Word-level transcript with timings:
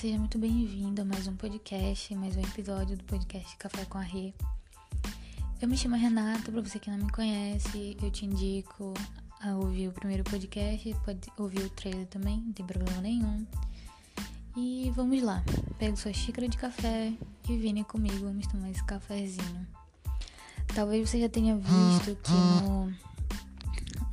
seja 0.00 0.16
muito 0.16 0.38
bem-vindo 0.38 1.02
a 1.02 1.04
mais 1.04 1.26
um 1.26 1.36
podcast, 1.36 2.14
mais 2.14 2.34
um 2.34 2.40
episódio 2.40 2.96
do 2.96 3.04
podcast 3.04 3.54
Café 3.58 3.84
com 3.84 3.98
a 3.98 4.00
Rê. 4.00 4.32
Eu 5.60 5.68
me 5.68 5.76
chamo 5.76 5.94
Renata, 5.94 6.50
para 6.50 6.62
você 6.62 6.78
que 6.78 6.90
não 6.90 6.96
me 6.96 7.12
conhece, 7.12 7.98
eu 8.02 8.10
te 8.10 8.24
indico 8.24 8.94
a 9.42 9.54
ouvir 9.56 9.88
o 9.88 9.92
primeiro 9.92 10.24
podcast, 10.24 10.96
pode 11.04 11.30
ouvir 11.36 11.64
o 11.64 11.68
trailer 11.68 12.06
também, 12.06 12.40
não 12.40 12.52
tem 12.54 12.64
problema 12.64 12.98
nenhum. 13.02 13.46
E 14.56 14.90
vamos 14.96 15.20
lá, 15.22 15.44
pega 15.78 15.94
sua 15.96 16.14
xícara 16.14 16.48
de 16.48 16.56
café 16.56 17.12
e 17.46 17.58
venha 17.58 17.84
comigo, 17.84 18.24
vamos 18.24 18.46
tomar 18.46 18.70
esse 18.70 18.82
cafezinho. 18.84 19.66
Talvez 20.74 21.10
você 21.10 21.20
já 21.20 21.28
tenha 21.28 21.56
visto 21.56 22.16
que 22.22 22.32
no, 22.62 22.90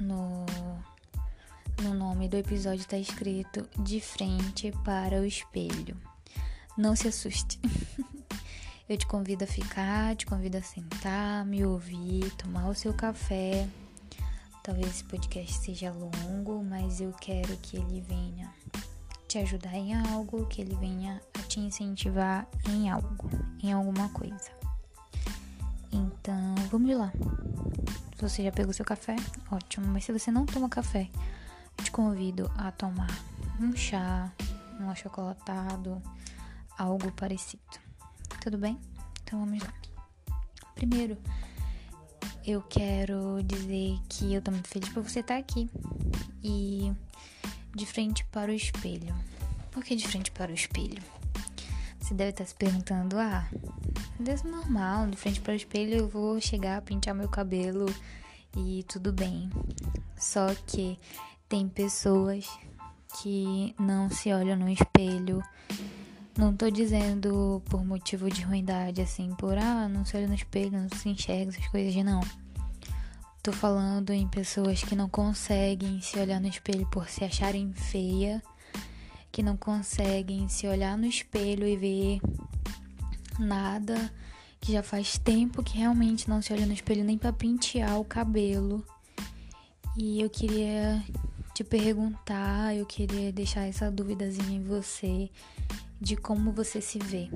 no 0.02 0.67
no 1.82 1.94
nome 1.94 2.28
do 2.28 2.38
episódio 2.38 2.82
está 2.82 2.98
escrito 2.98 3.68
De 3.80 4.00
frente 4.02 4.72
para 4.84 5.22
o 5.22 5.26
espelho. 5.26 5.96
Não 6.78 6.96
se 6.96 7.08
assuste. 7.08 7.60
Eu 8.90 8.98
te 8.98 9.06
convido 9.06 9.44
a 9.44 9.48
ficar, 9.48 10.16
te 10.16 10.26
convido 10.26 10.58
a 10.58 10.62
sentar, 10.62 11.46
me 11.46 11.66
ouvir, 11.66 12.32
tomar 12.38 12.70
o 12.70 12.76
seu 12.76 12.94
café. 12.94 13.68
Talvez 14.64 14.88
esse 14.88 15.04
podcast 15.04 15.54
seja 15.58 15.92
longo, 15.92 16.64
mas 16.64 17.02
eu 17.02 17.12
quero 17.22 17.56
que 17.58 17.78
ele 17.78 18.02
venha 18.02 18.54
te 19.28 19.38
ajudar 19.40 19.74
em 19.74 19.94
algo, 19.94 20.46
que 20.46 20.62
ele 20.62 20.76
venha 20.76 21.22
a 21.38 21.42
te 21.44 21.60
incentivar 21.60 22.48
em 22.70 22.90
algo, 22.90 23.30
em 23.62 23.74
alguma 23.74 24.08
coisa. 24.10 24.52
Então, 25.92 26.56
vamos 26.70 26.96
lá. 26.98 27.12
Se 28.16 28.22
você 28.22 28.44
já 28.44 28.52
pegou 28.52 28.74
seu 28.74 28.86
café, 28.86 29.16
ótimo. 29.52 29.88
Mas 29.88 30.06
se 30.06 30.14
você 30.14 30.32
não 30.32 30.46
toma 30.46 30.70
café, 30.70 31.10
te 31.88 31.92
convido 31.92 32.52
a 32.58 32.70
tomar 32.70 33.08
um 33.62 33.74
chá, 33.74 34.30
um 34.78 34.90
achocolatado, 34.90 36.02
algo 36.78 37.10
parecido. 37.14 37.64
Tudo 38.42 38.58
bem? 38.58 38.78
Então 39.24 39.40
vamos 39.40 39.64
lá. 39.64 39.74
Primeiro, 40.76 41.18
eu 42.46 42.62
quero 42.64 43.42
dizer 43.42 43.98
que 44.10 44.34
eu 44.34 44.42
tô 44.42 44.52
muito 44.52 44.68
feliz 44.68 44.90
por 44.90 45.02
você 45.02 45.22
estar 45.22 45.38
aqui 45.38 45.70
e 46.44 46.92
de 47.74 47.86
frente 47.86 48.26
para 48.26 48.52
o 48.52 48.54
espelho. 48.54 49.16
Por 49.72 49.82
que 49.82 49.96
de 49.96 50.06
frente 50.06 50.30
para 50.32 50.52
o 50.52 50.56
espelho? 50.56 51.02
Você 52.02 52.14
deve 52.14 52.32
estar 52.32 52.46
se 52.46 52.56
perguntando: 52.56 53.18
ah, 53.18 53.48
é 54.20 54.48
normal, 54.48 55.08
de 55.08 55.16
frente 55.16 55.40
para 55.40 55.54
o 55.54 55.56
espelho 55.56 55.94
eu 56.00 56.10
vou 56.10 56.42
chegar, 56.42 56.82
pintar 56.82 57.16
meu 57.16 57.30
cabelo 57.30 57.86
e 58.58 58.84
tudo 58.90 59.14
bem. 59.14 59.50
Só 60.18 60.54
que 60.66 61.00
tem 61.50 61.68
pessoas 61.70 62.46
que 63.22 63.74
não 63.80 64.10
se 64.10 64.32
olham 64.34 64.58
no 64.58 64.70
espelho. 64.70 65.42
Não 66.38 66.56
tô 66.56 66.70
dizendo 66.70 67.62
por 67.66 67.84
motivo 67.84 68.30
de 68.30 68.42
ruindade, 68.42 69.02
assim, 69.02 69.34
por 69.36 69.58
ah, 69.58 69.88
não 69.88 70.06
se 70.06 70.16
olha 70.16 70.28
no 70.28 70.36
espelho, 70.36 70.80
não 70.80 70.90
se 70.90 71.10
enxerga, 71.10 71.52
essas 71.52 71.68
coisas 71.68 71.94
de 71.94 72.04
não. 72.04 72.22
Tô 73.42 73.52
falando 73.52 74.12
em 74.12 74.28
pessoas 74.28 74.84
que 74.84 74.96
não 74.96 75.10
conseguem 75.10 76.02
se 76.02 76.20
olhar 76.20 76.40
no 76.40 76.48
espelho 76.48 76.86
por 76.88 77.08
se 77.08 77.24
acharem 77.24 77.74
feia, 77.74 78.44
que 79.32 79.42
não 79.42 79.56
conseguem 79.56 80.48
se 80.50 80.68
olhar 80.68 80.98
no 80.98 81.06
espelho 81.06 81.66
e 81.66 81.78
ver 81.78 82.20
nada, 83.40 84.12
que 84.60 84.74
já 84.74 84.84
faz 84.84 85.18
tempo 85.18 85.64
que 85.64 85.78
realmente 85.78 86.30
não 86.30 86.42
se 86.42 86.52
olha 86.52 86.66
no 86.66 86.74
espelho 86.74 87.06
nem 87.06 87.18
para 87.18 87.32
pentear 87.32 88.00
o 88.00 88.06
cabelo. 88.06 88.86
E 89.96 90.22
eu 90.22 90.30
queria 90.30 91.04
te 91.58 91.64
perguntar, 91.64 92.76
eu 92.76 92.86
queria 92.86 93.32
deixar 93.32 93.66
essa 93.66 93.90
duvidazinha 93.90 94.60
em 94.60 94.62
você 94.62 95.28
de 96.00 96.16
como 96.16 96.52
você 96.52 96.80
se 96.80 97.00
vê. 97.00 97.32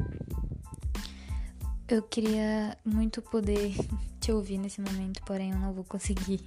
Eu 1.88 2.04
queria 2.04 2.78
muito 2.86 3.20
poder 3.20 3.74
te 4.22 4.32
ouvir 4.32 4.60
nesse 4.60 4.80
momento, 4.80 5.24
porém 5.24 5.50
eu 5.50 5.58
não 5.58 5.74
vou 5.74 5.84
conseguir. 5.84 6.40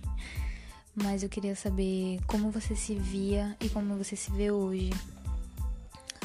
Mas 0.94 1.24
eu 1.24 1.28
queria 1.28 1.56
saber 1.56 2.20
como 2.28 2.48
você 2.48 2.76
se 2.76 2.94
via 2.94 3.56
e 3.60 3.68
como 3.68 3.96
você 3.96 4.14
se 4.14 4.30
vê 4.30 4.52
hoje. 4.52 4.90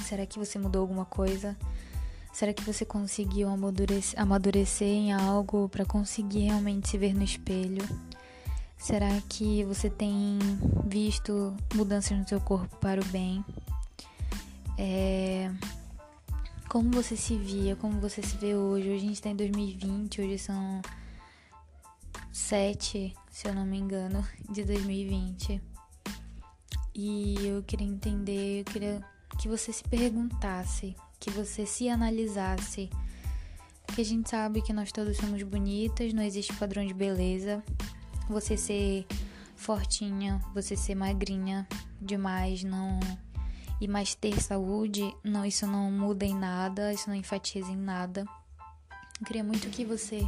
Será 0.04 0.28
que 0.28 0.38
você 0.38 0.59
mudou 0.59 0.84
alguma 0.84 1.06
coisa? 1.06 1.58
Será 2.32 2.54
que 2.54 2.62
você 2.62 2.86
conseguiu 2.86 3.50
amadurecer, 3.50 4.22
amadurecer 4.22 4.88
em 4.88 5.14
algo 5.14 5.68
para 5.68 5.84
conseguir 5.84 6.42
realmente 6.42 6.90
se 6.90 6.98
ver 7.00 7.16
no 7.16 7.24
espelho? 7.24 7.84
Será 8.79 9.09
que 9.28 9.66
você 9.66 9.90
tem 9.90 10.40
visto 10.85 11.53
mudanças 11.75 12.17
no 12.17 12.25
seu 12.25 12.40
corpo 12.40 12.73
para 12.78 13.01
o 13.01 13.06
bem? 13.06 13.44
É... 14.78 15.51
Como 16.69 16.90
você 16.90 17.17
se 17.17 17.38
via, 17.38 17.75
como 17.75 18.00
você 18.00 18.22
se 18.22 18.38
vê 18.38 18.56
hoje? 18.56 18.88
Hoje 18.88 18.95
a 18.95 19.00
gente 19.00 19.13
está 19.13 19.29
em 19.29 19.35
2020, 19.35 20.22
hoje 20.22 20.40
são 20.40 20.81
7, 22.31 23.13
se 23.29 23.47
eu 23.50 23.53
não 23.53 23.66
me 23.66 23.78
engano, 23.78 24.25
de 24.50 24.63
2020. 24.63 25.61
E 26.96 27.35
eu 27.46 27.61
queria 27.63 27.88
entender, 27.88 28.61
eu 28.61 28.66
queria 28.66 29.06
que 29.38 29.50
você 29.50 29.73
se 29.73 29.84
perguntasse, 29.84 30.96
que 31.19 31.29
você 31.31 31.66
se 31.66 31.90
analisasse. 31.90 32.90
Porque 33.85 34.01
a 34.01 34.06
gente 34.06 34.29
sabe 34.29 34.61
que 34.61 34.72
nós 34.72 34.90
todos 34.90 35.17
somos 35.17 35.44
bonitas, 35.44 36.13
não 36.13 36.23
existe 36.23 36.53
padrão 36.53 36.85
de 36.85 36.94
beleza 36.94 37.61
você 38.29 38.56
ser 38.56 39.06
fortinha, 39.56 40.40
você 40.53 40.75
ser 40.75 40.95
magrinha 40.95 41.67
demais, 42.01 42.63
não 42.63 43.00
e 43.81 43.88
mais 43.88 44.13
ter 44.13 44.41
saúde, 44.41 45.13
não, 45.23 45.45
isso 45.45 45.66
não 45.66 45.91
muda 45.91 46.25
em 46.25 46.35
nada, 46.35 46.94
isso 46.94 47.09
não 47.09 47.16
enfatiza 47.16 47.72
em 47.72 47.78
nada. 47.78 48.25
Eu 49.19 49.25
queria 49.25 49.44
muito 49.44 49.69
que 49.69 49.84
você 49.84 50.22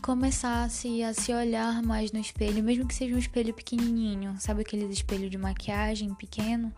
começasse 0.00 1.02
a 1.02 1.14
se 1.14 1.32
olhar 1.32 1.82
mais 1.82 2.12
no 2.12 2.18
espelho, 2.18 2.62
mesmo 2.62 2.86
que 2.86 2.94
seja 2.94 3.14
um 3.14 3.18
espelho 3.18 3.54
pequenininho, 3.54 4.36
sabe 4.38 4.62
aqueles 4.62 4.90
espelhos 4.90 5.30
de 5.30 5.38
maquiagem 5.38 6.12
pequeno? 6.14 6.72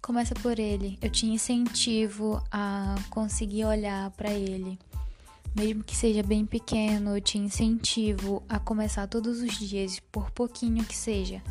Começa 0.00 0.34
por 0.34 0.58
ele. 0.58 0.98
Eu 1.02 1.10
te 1.10 1.26
incentivo 1.26 2.42
a 2.52 2.94
conseguir 3.10 3.64
olhar 3.64 4.10
para 4.12 4.30
ele 4.30 4.78
mesmo 5.58 5.82
que 5.82 5.96
seja 5.96 6.22
bem 6.22 6.46
pequeno, 6.46 7.16
eu 7.16 7.20
te 7.20 7.36
incentivo 7.36 8.44
a 8.48 8.60
começar 8.60 9.08
todos 9.08 9.42
os 9.42 9.58
dias, 9.58 9.98
por 10.12 10.30
pouquinho 10.30 10.84
que 10.84 10.96
seja. 10.96 11.42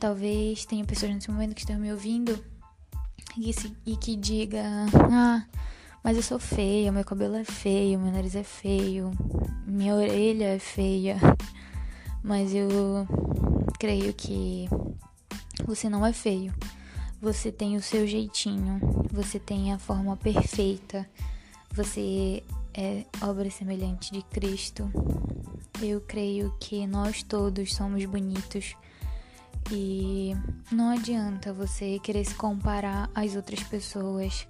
Talvez 0.00 0.66
tenha 0.66 0.84
pessoas 0.84 1.14
nesse 1.14 1.30
momento 1.30 1.54
que 1.54 1.60
estão 1.60 1.78
me 1.78 1.92
ouvindo 1.92 2.44
e, 3.38 3.52
se, 3.52 3.72
e 3.86 3.96
que 3.96 4.16
diga: 4.16 4.64
Ah, 5.12 5.46
mas 6.02 6.16
eu 6.16 6.24
sou 6.24 6.40
feia, 6.40 6.90
meu 6.90 7.04
cabelo 7.04 7.36
é 7.36 7.44
feio, 7.44 8.00
meu 8.00 8.12
nariz 8.12 8.34
é 8.34 8.42
feio, 8.42 9.12
minha 9.64 9.94
orelha 9.94 10.46
é 10.46 10.58
feia. 10.58 11.16
Mas 12.20 12.52
eu 12.52 13.06
creio 13.78 14.12
que 14.12 14.68
você 15.64 15.88
não 15.88 16.04
é 16.04 16.12
feio. 16.12 16.52
Você 17.22 17.52
tem 17.52 17.76
o 17.76 17.82
seu 17.82 18.06
jeitinho, 18.06 18.80
você 19.10 19.38
tem 19.38 19.72
a 19.72 19.78
forma 19.78 20.16
perfeita, 20.16 21.08
você 21.72 22.42
é 22.74 23.04
obra 23.22 23.50
semelhante 23.50 24.12
de 24.12 24.22
Cristo. 24.22 24.90
Eu 25.82 26.00
creio 26.00 26.54
que 26.60 26.86
nós 26.86 27.22
todos 27.22 27.74
somos 27.74 28.04
bonitos 28.04 28.76
e 29.70 30.36
não 30.70 30.90
adianta 30.90 31.52
você 31.52 31.98
querer 32.00 32.24
se 32.24 32.34
comparar 32.34 33.08
às 33.14 33.34
outras 33.34 33.62
pessoas. 33.62 34.46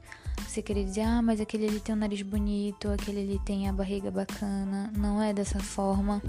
Você 0.48 0.60
querer 0.60 0.84
dizer, 0.84 1.02
ah, 1.02 1.22
mas 1.22 1.40
aquele 1.40 1.68
ali 1.68 1.80
tem 1.80 1.94
o 1.94 1.98
nariz 1.98 2.22
bonito, 2.22 2.88
aquele 2.90 3.20
ali 3.20 3.40
tem 3.44 3.68
a 3.68 3.72
barriga 3.72 4.10
bacana. 4.10 4.92
Não 4.96 5.22
é 5.22 5.32
dessa 5.32 5.60
forma. 5.60 6.20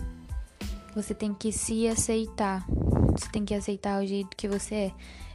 Você 0.94 1.14
tem 1.14 1.34
que 1.34 1.52
se 1.52 1.88
aceitar. 1.88 2.66
Você 3.12 3.30
tem 3.30 3.44
que 3.44 3.54
aceitar 3.54 4.02
o 4.04 4.06
jeito 4.06 4.36
que 4.38 4.48
você 4.48 4.76
é. 4.76 4.92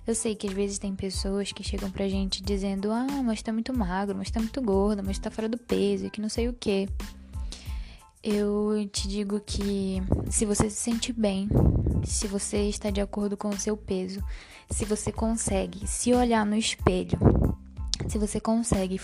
Eu 0.06 0.14
sei 0.14 0.34
que 0.34 0.46
às 0.46 0.52
vezes 0.52 0.78
tem 0.78 0.94
pessoas 0.94 1.52
que 1.52 1.62
chegam 1.62 1.90
pra 1.90 2.08
gente 2.08 2.42
dizendo: 2.42 2.90
ah, 2.90 3.22
mas 3.22 3.42
tá 3.42 3.52
muito 3.52 3.76
magro, 3.76 4.16
mas 4.16 4.30
tá 4.30 4.40
muito 4.40 4.60
gorda, 4.60 5.02
mas 5.02 5.18
tá 5.18 5.30
fora 5.30 5.48
do 5.48 5.58
peso 5.58 6.06
e 6.06 6.10
que 6.10 6.20
não 6.20 6.28
sei 6.28 6.48
o 6.48 6.52
que. 6.52 6.88
Eu 8.22 8.86
te 8.92 9.08
digo 9.08 9.40
que 9.40 10.02
se 10.30 10.44
você 10.44 10.68
se 10.68 10.76
sente 10.76 11.12
bem, 11.12 11.48
se 12.04 12.26
você 12.26 12.68
está 12.68 12.90
de 12.90 13.00
acordo 13.00 13.36
com 13.36 13.48
o 13.48 13.58
seu 13.58 13.76
peso, 13.76 14.22
se 14.70 14.84
você 14.84 15.10
consegue 15.10 15.86
se 15.86 16.12
olhar 16.12 16.44
no 16.44 16.54
espelho, 16.54 17.18
se 18.08 18.18
você 18.18 18.38
consegue 18.38 18.98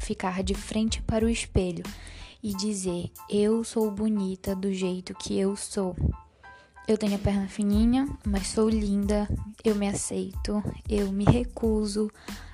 ficar 0.00 0.42
de 0.42 0.54
frente 0.54 1.02
para 1.02 1.24
o 1.24 1.28
espelho 1.28 1.84
e 2.42 2.54
dizer: 2.54 3.10
Eu 3.28 3.64
sou 3.64 3.90
bonita 3.90 4.54
do 4.54 4.72
jeito 4.72 5.14
que 5.14 5.38
eu 5.38 5.56
sou 5.56 5.96
eu 6.88 6.98
tenho 6.98 7.14
a 7.14 7.18
perna 7.18 7.48
fininha, 7.48 8.08
mas 8.26 8.48
sou 8.48 8.68
linda, 8.68 9.28
eu 9.64 9.74
me 9.74 9.88
aceito, 9.88 10.62
eu 10.88 11.12
me 11.12 11.24
recuso 11.24 12.10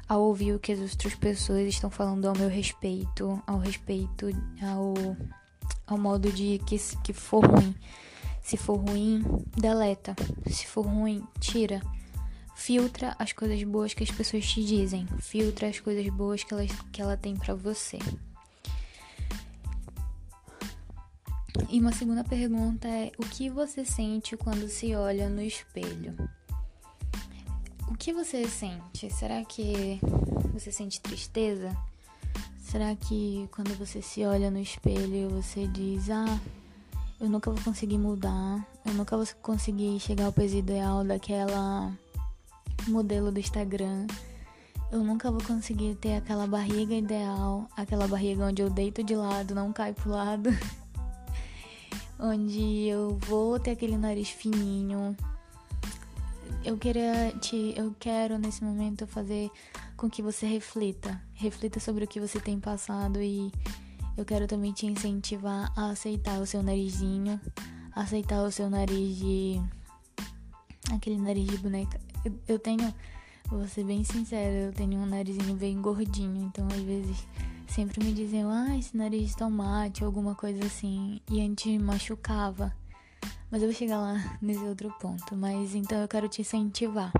a 0.08 0.16
ouvir 0.16 0.52
o 0.52 0.58
que 0.58 0.72
as 0.72 0.80
outras 0.80 1.14
pessoas 1.14 1.66
estão 1.66 1.90
falando 1.90 2.26
ao 2.26 2.36
meu 2.36 2.48
respeito, 2.48 3.42
ao 3.46 3.58
respeito 3.58 4.26
ao, 4.62 4.94
ao 5.86 5.98
modo 5.98 6.30
de 6.30 6.60
que, 6.66 6.76
que 7.02 7.12
for 7.12 7.44
ruim. 7.44 7.74
Se 8.42 8.56
for 8.56 8.76
ruim, 8.76 9.24
deleta. 9.56 10.14
Se 10.48 10.66
for 10.66 10.86
ruim, 10.86 11.26
tira. 11.40 11.82
Filtra 12.54 13.16
as 13.18 13.32
coisas 13.32 13.62
boas 13.64 13.92
que 13.92 14.04
as 14.04 14.10
pessoas 14.10 14.46
te 14.46 14.64
dizem. 14.64 15.06
Filtra 15.18 15.68
as 15.68 15.80
coisas 15.80 16.08
boas 16.08 16.44
que 16.44 16.54
ela, 16.54 16.64
que 16.92 17.02
ela 17.02 17.16
tem 17.16 17.34
para 17.34 17.54
você. 17.54 17.98
E 21.68 21.80
uma 21.80 21.92
segunda 21.92 22.24
pergunta 22.24 22.88
é: 22.88 23.12
o 23.18 23.22
que 23.22 23.48
você 23.50 23.84
sente 23.84 24.36
quando 24.36 24.68
se 24.68 24.94
olha 24.94 25.28
no 25.28 25.42
espelho? 25.42 26.14
O 27.88 27.94
que 27.94 28.12
você 28.12 28.46
sente? 28.48 29.10
Será 29.10 29.44
que 29.44 29.98
você 30.52 30.70
sente 30.70 31.00
tristeza? 31.00 31.76
Será 32.58 32.94
que 32.96 33.48
quando 33.52 33.76
você 33.78 34.02
se 34.02 34.24
olha 34.24 34.50
no 34.50 34.58
espelho 34.58 35.30
você 35.30 35.66
diz: 35.68 36.10
Ah, 36.10 36.38
eu 37.20 37.28
nunca 37.28 37.50
vou 37.50 37.62
conseguir 37.62 37.98
mudar, 37.98 38.66
eu 38.84 38.92
nunca 38.92 39.16
vou 39.16 39.26
conseguir 39.42 39.98
chegar 40.00 40.26
ao 40.26 40.32
peso 40.32 40.56
ideal 40.56 41.04
daquela 41.04 41.92
modelo 42.88 43.32
do 43.32 43.40
Instagram, 43.40 44.06
eu 44.92 45.02
nunca 45.02 45.30
vou 45.30 45.42
conseguir 45.42 45.94
ter 45.96 46.16
aquela 46.16 46.46
barriga 46.46 46.94
ideal, 46.94 47.68
aquela 47.76 48.06
barriga 48.06 48.46
onde 48.46 48.62
eu 48.62 48.70
deito 48.70 49.02
de 49.02 49.16
lado, 49.16 49.54
não 49.54 49.72
cai 49.72 49.92
pro 49.92 50.10
lado. 50.10 50.50
onde 52.18 52.86
eu 52.86 53.18
vou 53.26 53.58
ter 53.58 53.72
aquele 53.72 53.96
nariz 53.96 54.28
fininho. 54.30 55.16
Eu 56.64 56.76
queria 56.76 57.32
te, 57.40 57.74
eu 57.76 57.94
quero 57.98 58.38
nesse 58.38 58.64
momento 58.64 59.06
fazer 59.06 59.50
com 59.96 60.10
que 60.10 60.20
você 60.22 60.46
reflita, 60.46 61.20
reflita 61.34 61.78
sobre 61.78 62.04
o 62.04 62.08
que 62.08 62.20
você 62.20 62.40
tem 62.40 62.58
passado 62.58 63.22
e 63.22 63.52
eu 64.16 64.24
quero 64.24 64.46
também 64.46 64.72
te 64.72 64.86
incentivar 64.86 65.72
a 65.76 65.90
aceitar 65.90 66.40
o 66.40 66.46
seu 66.46 66.62
narizinho, 66.62 67.40
aceitar 67.94 68.42
o 68.42 68.50
seu 68.50 68.68
nariz 68.68 69.16
de 69.16 69.62
aquele 70.92 71.18
nariz 71.18 71.46
de 71.46 71.58
boneca. 71.58 72.00
Eu, 72.24 72.32
eu 72.48 72.58
tenho, 72.58 72.92
vou 73.48 73.66
ser 73.68 73.84
bem 73.84 74.02
sincera, 74.04 74.66
eu 74.66 74.72
tenho 74.72 74.98
um 74.98 75.06
narizinho 75.06 75.54
bem 75.54 75.80
gordinho, 75.80 76.46
então 76.46 76.66
às 76.66 76.82
vezes 76.82 77.26
sempre 77.72 78.04
me 78.04 78.12
diziam, 78.12 78.50
ah, 78.50 78.76
esse 78.76 78.96
nariz 78.96 79.30
de 79.30 79.36
tomate, 79.36 80.04
alguma 80.04 80.34
coisa 80.34 80.64
assim. 80.64 81.20
E 81.30 81.40
antes 81.40 81.80
machucava. 81.80 82.74
Mas 83.50 83.62
eu 83.62 83.68
vou 83.68 83.76
chegar 83.76 83.98
lá 83.98 84.38
nesse 84.40 84.64
outro 84.64 84.92
ponto. 85.00 85.36
Mas 85.36 85.74
então 85.74 86.00
eu 86.00 86.08
quero 86.08 86.28
te 86.28 86.42
incentivar 86.42 87.12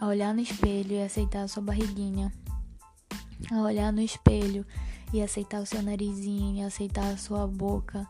a 0.00 0.06
olhar 0.06 0.34
no 0.34 0.40
espelho 0.40 0.92
e 0.92 1.02
aceitar 1.02 1.42
a 1.42 1.48
sua 1.48 1.62
barriguinha. 1.62 2.32
A 3.50 3.62
olhar 3.62 3.92
no 3.92 4.00
espelho 4.00 4.64
e 5.12 5.20
aceitar 5.20 5.60
o 5.60 5.66
seu 5.66 5.82
narizinho, 5.82 6.66
aceitar 6.66 7.06
a 7.12 7.16
sua 7.16 7.46
boca. 7.46 8.06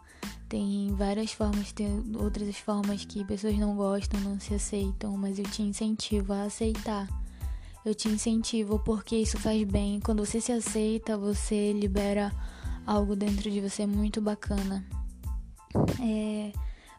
Tem 0.49 0.94
várias 0.94 1.32
formas, 1.32 1.73
tem 1.73 1.88
outras 2.19 2.56
formas 2.59 3.05
que 3.05 3.25
pessoas 3.25 3.56
não 3.59 3.75
gostam, 3.75 4.20
não 4.20 4.38
se 4.38 4.55
aceitam, 4.55 5.17
mas 5.17 5.38
eu 5.38 5.44
te 5.47 5.62
incentivo 5.62 6.32
a 6.32 6.44
aceitar 6.44 7.09
eu 7.84 7.94
te 7.94 8.08
incentivo 8.08 8.79
porque 8.79 9.17
isso 9.17 9.38
faz 9.38 9.62
bem. 9.64 10.00
Quando 10.00 10.25
você 10.25 10.40
se 10.40 10.52
aceita, 10.52 11.17
você 11.17 11.73
libera 11.73 12.32
algo 12.87 13.17
dentro 13.17 13.50
de 13.50 13.61
você 13.61 13.87
muito 13.87 14.20
bacana. 14.20 14.84
É, 16.00 16.52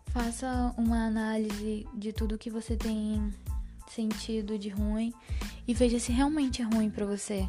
faça 0.07 0.73
uma 0.77 1.05
análise 1.05 1.87
de 1.93 2.11
tudo 2.11 2.37
que 2.37 2.49
você 2.49 2.75
tem 2.75 3.33
sentido 3.89 4.57
de 4.57 4.69
ruim 4.69 5.13
e 5.67 5.73
veja 5.73 5.99
se 5.99 6.11
realmente 6.11 6.61
é 6.61 6.65
ruim 6.65 6.89
para 6.89 7.05
você. 7.05 7.47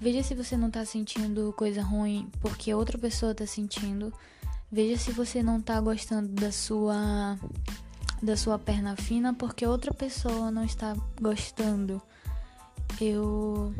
Veja 0.00 0.22
se 0.22 0.34
você 0.34 0.56
não 0.56 0.70
tá 0.70 0.84
sentindo 0.84 1.52
coisa 1.56 1.82
ruim 1.82 2.28
porque 2.40 2.72
outra 2.74 2.98
pessoa 2.98 3.34
tá 3.34 3.46
sentindo. 3.46 4.12
Veja 4.70 4.98
se 4.98 5.12
você 5.12 5.42
não 5.42 5.60
tá 5.60 5.80
gostando 5.80 6.28
da 6.28 6.50
sua 6.50 7.38
da 8.22 8.36
sua 8.36 8.58
perna 8.58 8.96
fina 8.96 9.34
porque 9.34 9.66
outra 9.66 9.92
pessoa 9.92 10.50
não 10.50 10.64
está 10.64 10.96
gostando 11.20 12.02
eu 13.00 13.74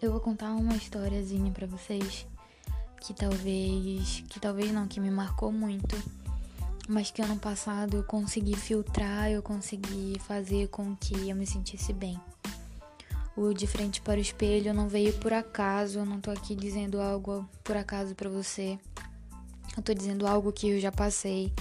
eu 0.00 0.10
vou 0.10 0.20
contar 0.20 0.50
uma 0.52 0.76
historiazinha 0.76 1.50
para 1.52 1.66
vocês 1.66 2.26
que 3.00 3.14
talvez 3.14 4.24
que 4.28 4.40
talvez 4.40 4.72
não 4.72 4.86
que 4.86 5.00
me 5.00 5.10
marcou 5.10 5.52
muito, 5.52 5.96
mas 6.88 7.10
que 7.10 7.22
ano 7.22 7.36
passado 7.36 7.96
eu 7.96 8.04
consegui 8.04 8.56
filtrar, 8.56 9.30
eu 9.30 9.42
consegui 9.42 10.18
fazer 10.20 10.68
com 10.68 10.94
que 10.96 11.28
eu 11.28 11.36
me 11.36 11.46
sentisse 11.46 11.92
bem. 11.92 12.20
O 13.36 13.52
de 13.52 13.66
frente 13.66 14.00
para 14.00 14.18
o 14.18 14.22
espelho 14.22 14.72
não 14.72 14.88
veio 14.88 15.12
por 15.14 15.32
acaso, 15.32 15.98
eu 15.98 16.06
não 16.06 16.20
tô 16.20 16.30
aqui 16.30 16.54
dizendo 16.54 17.00
algo 17.00 17.46
por 17.62 17.76
acaso 17.76 18.14
para 18.14 18.30
você. 18.30 18.78
Eu 19.76 19.82
tô 19.82 19.92
dizendo 19.92 20.26
algo 20.26 20.50
que 20.52 20.70
eu 20.70 20.80
já 20.80 20.90
passei. 20.90 21.52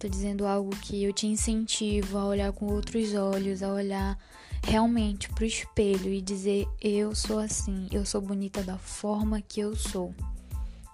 Tô 0.00 0.08
dizendo 0.08 0.46
algo 0.46 0.74
que 0.76 1.04
eu 1.04 1.12
te 1.12 1.26
incentivo 1.26 2.16
a 2.16 2.24
olhar 2.24 2.50
com 2.52 2.64
outros 2.64 3.14
olhos, 3.14 3.62
a 3.62 3.70
olhar 3.70 4.18
realmente 4.62 5.28
pro 5.28 5.44
espelho 5.44 6.10
e 6.10 6.22
dizer: 6.22 6.66
Eu 6.80 7.14
sou 7.14 7.38
assim, 7.38 7.86
eu 7.92 8.06
sou 8.06 8.22
bonita 8.22 8.62
da 8.62 8.78
forma 8.78 9.42
que 9.42 9.60
eu 9.60 9.76
sou. 9.76 10.14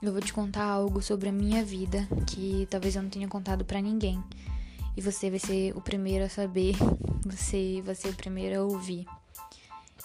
Eu 0.03 0.11
vou 0.11 0.21
te 0.21 0.33
contar 0.33 0.65
algo 0.65 1.01
sobre 1.01 1.29
a 1.29 1.33
minha 1.33 1.65
vida 1.65 2.09
que 2.27 2.67
talvez 2.69 2.97
eu 2.97 3.03
não 3.03 3.09
tenha 3.09 3.29
contado 3.29 3.65
para 3.65 3.81
ninguém. 3.81 4.21
E 4.97 5.01
você 5.01 5.31
vai 5.31 5.39
ser 5.39 5.73
o 5.77 5.81
primeiro 5.81 6.25
a 6.25 6.29
saber, 6.29 6.75
você 7.25 7.81
vai 7.87 7.95
ser 7.95 8.09
o 8.09 8.17
primeiro 8.17 8.61
a 8.61 8.65
ouvir. 8.65 9.07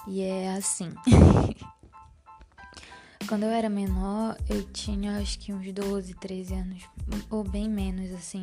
E 0.07 0.21
é 0.21 0.53
assim. 0.53 0.93
Quando 3.27 3.43
eu 3.43 3.49
era 3.49 3.67
menor, 3.67 4.37
eu 4.47 4.61
tinha 4.65 5.17
acho 5.17 5.39
que 5.39 5.51
uns 5.51 5.73
12, 5.73 6.13
13 6.13 6.53
anos, 6.53 6.83
ou 7.31 7.43
bem 7.43 7.67
menos 7.67 8.11
assim. 8.11 8.41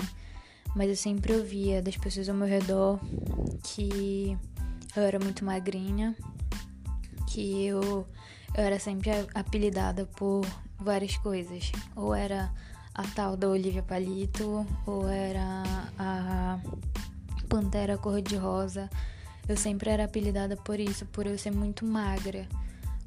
Mas 0.74 0.88
eu 0.88 0.96
sempre 0.96 1.32
ouvia 1.34 1.82
das 1.82 1.96
pessoas 1.96 2.28
ao 2.28 2.34
meu 2.34 2.46
redor 2.46 3.00
que 3.62 4.36
eu 4.96 5.02
era 5.02 5.18
muito 5.18 5.44
magrinha, 5.44 6.14
que 7.26 7.64
eu, 7.66 8.06
eu 8.54 8.64
era 8.64 8.78
sempre 8.78 9.10
apelidada 9.34 10.06
por 10.06 10.44
várias 10.78 11.16
coisas. 11.16 11.70
Ou 11.94 12.14
era 12.14 12.52
a 12.94 13.02
tal 13.14 13.36
da 13.36 13.48
Olivia 13.48 13.82
Palito, 13.82 14.66
ou 14.86 15.08
era 15.08 15.62
a 15.98 16.58
Pantera 17.48 17.96
Cor-de-Rosa. 17.96 18.88
Eu 19.48 19.56
sempre 19.56 19.90
era 19.90 20.04
apelidada 20.04 20.56
por 20.56 20.78
isso, 20.78 21.06
por 21.06 21.26
eu 21.26 21.38
ser 21.38 21.50
muito 21.50 21.84
magra. 21.84 22.46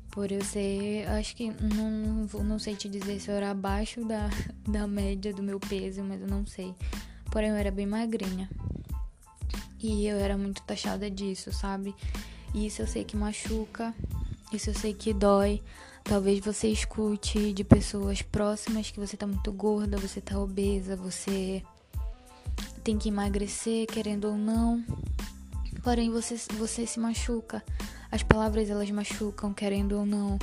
Por 0.10 0.32
eu 0.32 0.44
ser. 0.44 1.08
Acho 1.10 1.36
que. 1.36 1.52
Não, 1.52 2.44
não 2.44 2.60
sei 2.60 2.76
te 2.76 2.90
dizer 2.90 3.20
se 3.20 3.30
eu 3.30 3.36
era 3.36 3.52
abaixo 3.52 4.04
da, 4.04 4.30
da 4.68 4.88
média 4.88 5.34
do 5.34 5.44
meu 5.44 5.60
peso, 5.60 6.04
mas 6.04 6.22
eu 6.22 6.28
não 6.28 6.46
sei. 6.46 6.76
Porém, 7.32 7.50
eu 7.50 7.56
era 7.56 7.72
bem 7.72 7.88
magrinha. 7.88 8.50
E 9.82 10.06
eu 10.06 10.18
era 10.18 10.38
muito 10.38 10.62
taxada 10.62 11.10
disso, 11.10 11.52
sabe? 11.52 11.96
E 12.54 12.68
isso 12.68 12.82
eu 12.82 12.88
sei 12.88 13.04
que 13.04 13.18
machuca, 13.18 13.96
isso 14.54 14.70
eu 14.70 14.74
sei 14.76 14.94
que 14.94 15.14
dói. 15.14 15.62
Talvez 16.04 16.40
você 16.40 16.68
escute 16.68 17.54
de 17.54 17.64
pessoas 17.64 18.22
próximas 18.22 18.92
que 18.92 19.00
você 19.00 19.16
tá 19.16 19.26
muito 19.26 19.52
gorda, 19.52 19.98
você 19.98 20.20
tá 20.20 20.38
obesa, 20.38 20.96
você 20.96 21.64
tem 22.84 22.98
que 22.98 23.10
emagrecer, 23.10 23.88
querendo 23.88 24.26
ou 24.26 24.38
não. 24.38 24.84
Porém, 25.84 26.12
você, 26.12 26.36
você 26.58 26.86
se 26.86 27.00
machuca. 27.00 27.64
As 28.12 28.22
palavras 28.24 28.70
elas 28.70 28.92
machucam, 28.92 29.54
querendo 29.54 29.98
ou 29.98 30.06
não. 30.06 30.38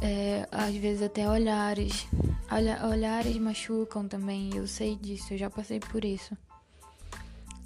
É, 0.00 0.48
às 0.50 0.74
vezes 0.74 1.02
até 1.02 1.28
olhares. 1.28 2.06
Olha, 2.50 2.86
olhares 2.86 3.36
machucam 3.36 4.08
também. 4.08 4.50
Eu 4.54 4.66
sei 4.66 4.96
disso, 4.96 5.34
eu 5.34 5.38
já 5.38 5.50
passei 5.50 5.78
por 5.80 6.04
isso. 6.04 6.36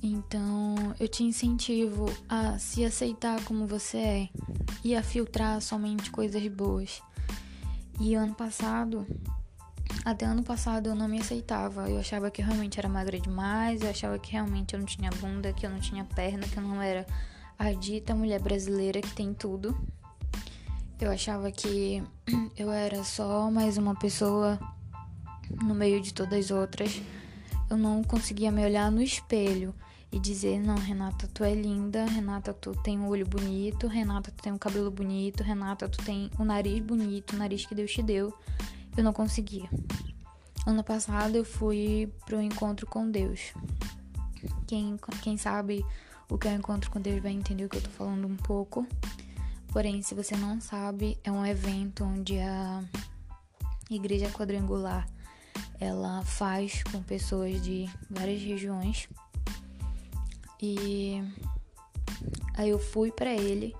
Então, 0.02 0.94
eu 1.00 1.08
te 1.08 1.24
incentivo 1.24 2.12
a 2.28 2.58
se 2.58 2.84
aceitar 2.84 3.42
como 3.44 3.66
você 3.66 3.98
é 3.98 4.28
e 4.84 4.94
a 4.94 5.02
filtrar 5.02 5.60
somente 5.62 6.10
coisas 6.10 6.46
boas. 6.48 7.00
E 7.98 8.14
ano 8.14 8.34
passado, 8.34 9.06
até 10.04 10.26
ano 10.26 10.42
passado 10.42 10.90
eu 10.90 10.94
não 10.94 11.08
me 11.08 11.18
aceitava. 11.18 11.88
Eu 11.88 11.98
achava 11.98 12.30
que 12.30 12.42
eu 12.42 12.46
realmente 12.46 12.78
era 12.78 12.88
magra 12.88 13.18
demais, 13.18 13.80
eu 13.80 13.88
achava 13.88 14.18
que 14.18 14.32
realmente 14.32 14.74
eu 14.74 14.80
não 14.80 14.86
tinha 14.86 15.08
bunda, 15.10 15.54
que 15.54 15.64
eu 15.64 15.70
não 15.70 15.80
tinha 15.80 16.04
perna, 16.04 16.46
que 16.46 16.58
eu 16.58 16.62
não 16.62 16.82
era 16.82 17.06
a 17.58 17.72
dita 17.72 18.14
mulher 18.14 18.42
brasileira 18.42 19.00
que 19.00 19.14
tem 19.14 19.32
tudo. 19.32 19.74
Eu 21.00 21.10
achava 21.10 21.50
que 21.50 22.02
eu 22.56 22.70
era 22.70 23.02
só 23.02 23.50
mais 23.50 23.76
uma 23.76 23.94
pessoa 23.94 24.58
no 25.62 25.74
meio 25.74 26.00
de 26.00 26.14
todas 26.14 26.46
as 26.46 26.50
outras. 26.50 27.02
Eu 27.68 27.76
não 27.76 28.02
conseguia 28.04 28.52
me 28.52 28.64
olhar 28.64 28.90
no 28.90 29.02
espelho 29.02 29.74
e 30.12 30.18
dizer: 30.20 30.60
Não, 30.60 30.76
Renata, 30.76 31.28
tu 31.32 31.42
é 31.42 31.52
linda, 31.52 32.04
Renata, 32.04 32.54
tu 32.54 32.72
tem 32.82 32.98
um 32.98 33.08
olho 33.08 33.26
bonito, 33.26 33.88
Renata, 33.88 34.30
tu 34.30 34.42
tem 34.42 34.52
um 34.52 34.58
cabelo 34.58 34.90
bonito, 34.90 35.42
Renata, 35.42 35.88
tu 35.88 36.02
tem 36.04 36.30
um 36.38 36.44
nariz 36.44 36.80
bonito, 36.80 37.34
o 37.34 37.36
nariz 37.36 37.66
que 37.66 37.74
Deus 37.74 37.90
te 37.90 38.02
deu. 38.02 38.32
Eu 38.96 39.02
não 39.02 39.12
conseguia. 39.12 39.68
Ano 40.64 40.84
passado 40.84 41.34
eu 41.34 41.44
fui 41.44 42.10
pro 42.24 42.40
encontro 42.40 42.86
com 42.86 43.10
Deus. 43.10 43.52
Quem, 44.66 44.96
quem 45.20 45.36
sabe 45.36 45.84
o 46.30 46.38
que 46.38 46.48
é 46.48 46.52
o 46.52 46.54
encontro 46.54 46.90
com 46.90 47.00
Deus 47.00 47.20
vai 47.20 47.32
entender 47.32 47.64
o 47.64 47.68
que 47.68 47.76
eu 47.78 47.82
tô 47.82 47.90
falando 47.90 48.26
um 48.26 48.36
pouco. 48.36 48.86
Porém, 49.74 50.00
se 50.00 50.14
você 50.14 50.34
não 50.34 50.58
sabe, 50.58 51.18
é 51.22 51.30
um 51.30 51.44
evento 51.44 52.04
onde 52.04 52.38
a 52.38 52.82
Igreja 53.90 54.30
Quadrangular 54.30 55.06
ela 55.78 56.22
faz 56.24 56.82
com 56.84 57.02
pessoas 57.02 57.62
de 57.62 57.90
várias 58.08 58.40
regiões 58.40 59.06
e 60.62 61.20
Aí 62.56 62.70
eu 62.70 62.78
fui 62.78 63.10
para 63.10 63.32
ele 63.34 63.74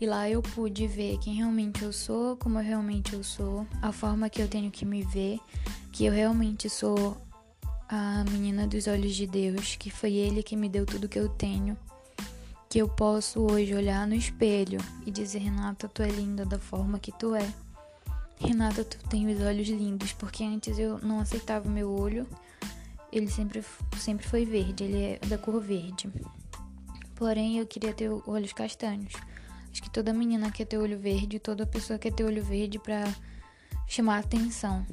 e 0.00 0.06
lá 0.06 0.30
eu 0.30 0.40
pude 0.40 0.86
ver 0.86 1.18
quem 1.18 1.34
realmente 1.34 1.82
eu 1.82 1.92
sou, 1.92 2.36
como 2.36 2.58
eu 2.58 2.62
realmente 2.62 3.12
eu 3.12 3.22
sou, 3.22 3.66
a 3.82 3.92
forma 3.92 4.30
que 4.30 4.40
eu 4.40 4.48
tenho 4.48 4.70
que 4.70 4.84
me 4.84 5.02
ver, 5.02 5.38
que 5.92 6.04
eu 6.04 6.12
realmente 6.12 6.70
sou 6.70 7.16
a 7.88 8.24
menina 8.30 8.66
dos 8.66 8.86
olhos 8.86 9.14
de 9.14 9.26
Deus, 9.26 9.74
que 9.74 9.90
foi 9.90 10.12
ele 10.12 10.42
que 10.42 10.56
me 10.56 10.68
deu 10.68 10.86
tudo 10.86 11.08
que 11.08 11.18
eu 11.18 11.28
tenho. 11.28 11.76
Que 12.70 12.78
eu 12.78 12.88
posso 12.88 13.40
hoje 13.40 13.74
olhar 13.74 14.06
no 14.06 14.14
espelho 14.14 14.78
e 15.04 15.10
dizer, 15.10 15.40
Renata, 15.40 15.88
tu 15.88 16.02
é 16.02 16.08
linda 16.08 16.46
da 16.46 16.56
forma 16.56 17.00
que 17.00 17.10
tu 17.10 17.34
é. 17.34 17.52
Renata, 18.38 18.84
tu 18.84 18.96
tem 19.08 19.26
os 19.26 19.42
olhos 19.42 19.68
lindos, 19.68 20.12
porque 20.12 20.44
antes 20.44 20.78
eu 20.78 20.96
não 21.00 21.18
aceitava 21.18 21.68
o 21.68 21.70
meu 21.70 21.90
olho. 21.90 22.28
Ele 23.10 23.28
sempre, 23.28 23.64
sempre 23.98 24.24
foi 24.24 24.44
verde, 24.44 24.84
ele 24.84 25.02
é 25.02 25.18
da 25.26 25.36
cor 25.36 25.60
verde. 25.60 26.08
Porém, 27.16 27.58
eu 27.58 27.66
queria 27.66 27.92
ter 27.92 28.08
olhos 28.08 28.52
castanhos. 28.52 29.14
Acho 29.72 29.82
que 29.82 29.90
toda 29.90 30.12
menina 30.12 30.48
quer 30.52 30.64
ter 30.64 30.78
olho 30.78 30.96
verde, 30.96 31.40
toda 31.40 31.66
pessoa 31.66 31.98
quer 31.98 32.12
ter 32.12 32.22
olho 32.22 32.44
verde 32.44 32.78
para 32.78 33.02
chamar 33.84 34.20
atenção. 34.20 34.86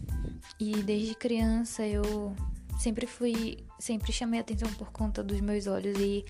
E 0.60 0.82
desde 0.82 1.14
criança 1.14 1.86
eu 1.86 2.36
sempre 2.80 3.06
fui, 3.06 3.60
sempre 3.80 4.12
chamei 4.12 4.40
atenção 4.40 4.74
por 4.74 4.92
conta 4.92 5.24
dos 5.24 5.40
meus 5.42 5.68
olhos 5.68 5.96
e 6.00 6.26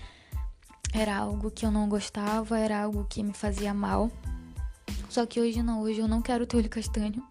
era 0.92 1.16
algo 1.16 1.50
que 1.50 1.66
eu 1.66 1.70
não 1.70 1.88
gostava, 1.88 2.58
era 2.58 2.82
algo 2.82 3.06
que 3.08 3.22
me 3.22 3.32
fazia 3.32 3.72
mal. 3.74 4.10
Só 5.08 5.26
que 5.26 5.40
hoje 5.40 5.62
não, 5.62 5.80
hoje 5.82 6.00
eu 6.00 6.08
não 6.08 6.20
quero 6.20 6.46
ter 6.46 6.56
olho 6.56 6.68
castanho. 6.68 7.22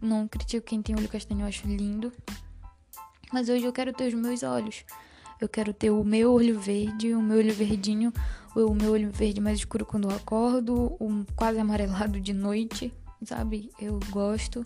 Não 0.00 0.28
critico 0.28 0.66
quem 0.66 0.82
tem 0.82 0.96
olho 0.96 1.08
castanho, 1.08 1.42
eu 1.42 1.46
acho 1.46 1.66
lindo. 1.66 2.12
Mas 3.32 3.48
hoje 3.48 3.64
eu 3.64 3.72
quero 3.72 3.92
ter 3.92 4.08
os 4.08 4.14
meus 4.14 4.42
olhos. 4.42 4.84
Eu 5.40 5.48
quero 5.48 5.72
ter 5.72 5.90
o 5.90 6.02
meu 6.02 6.32
olho 6.32 6.58
verde, 6.58 7.14
o 7.14 7.20
meu 7.20 7.38
olho 7.38 7.52
verdinho, 7.52 8.12
o 8.54 8.74
meu 8.74 8.92
olho 8.92 9.10
verde 9.10 9.40
mais 9.40 9.58
escuro 9.58 9.84
quando 9.84 10.08
eu 10.08 10.16
acordo, 10.16 10.96
um 10.98 11.24
quase 11.36 11.58
amarelado 11.58 12.18
de 12.20 12.32
noite, 12.32 12.92
sabe? 13.22 13.70
Eu 13.78 14.00
gosto 14.10 14.64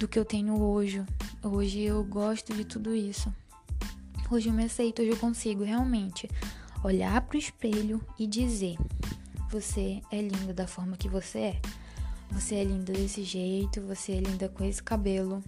do 0.00 0.08
que 0.08 0.18
eu 0.18 0.24
tenho 0.24 0.60
hoje. 0.60 1.04
Hoje 1.42 1.80
eu 1.82 2.02
gosto 2.02 2.52
de 2.52 2.64
tudo 2.64 2.94
isso. 2.94 3.32
Hoje 4.30 4.48
eu 4.48 4.52
me 4.52 4.64
aceito, 4.64 5.00
hoje 5.00 5.10
eu 5.10 5.16
consigo 5.16 5.62
realmente 5.62 6.28
olhar 6.84 7.20
para 7.22 7.36
o 7.36 7.38
espelho 7.38 8.00
e 8.18 8.26
dizer: 8.26 8.76
Você 9.50 10.02
é 10.12 10.20
linda 10.20 10.52
da 10.52 10.66
forma 10.66 10.96
que 10.96 11.08
você 11.08 11.38
é. 11.38 11.60
Você 12.30 12.56
é 12.56 12.64
linda 12.64 12.92
desse 12.92 13.22
jeito, 13.22 13.80
você 13.80 14.12
é 14.12 14.20
linda 14.20 14.48
com 14.48 14.64
esse 14.64 14.82
cabelo, 14.82 15.42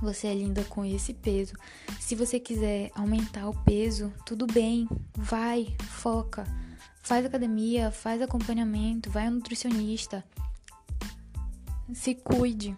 você 0.00 0.28
é 0.28 0.34
linda 0.34 0.62
com 0.64 0.84
esse 0.84 1.12
peso. 1.12 1.54
Se 1.98 2.14
você 2.14 2.38
quiser 2.38 2.90
aumentar 2.94 3.48
o 3.48 3.54
peso, 3.64 4.12
tudo 4.24 4.46
bem, 4.46 4.88
vai, 5.16 5.74
foca. 5.88 6.44
Faz 7.02 7.24
academia, 7.24 7.90
faz 7.90 8.20
acompanhamento, 8.22 9.10
vai 9.10 9.26
ao 9.26 9.32
nutricionista. 9.32 10.24
Se 11.92 12.14
cuide. 12.14 12.76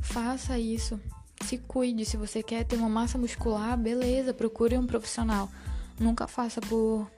Faça 0.00 0.58
isso. 0.58 1.00
Se 1.44 1.58
cuide. 1.58 2.04
Se 2.04 2.16
você 2.16 2.42
quer 2.42 2.64
ter 2.64 2.76
uma 2.76 2.88
massa 2.88 3.16
muscular, 3.16 3.76
beleza, 3.76 4.34
procure 4.34 4.76
um 4.76 4.86
profissional. 4.86 5.48
Nunca 5.98 6.26
faça 6.26 6.60
por 6.60 7.10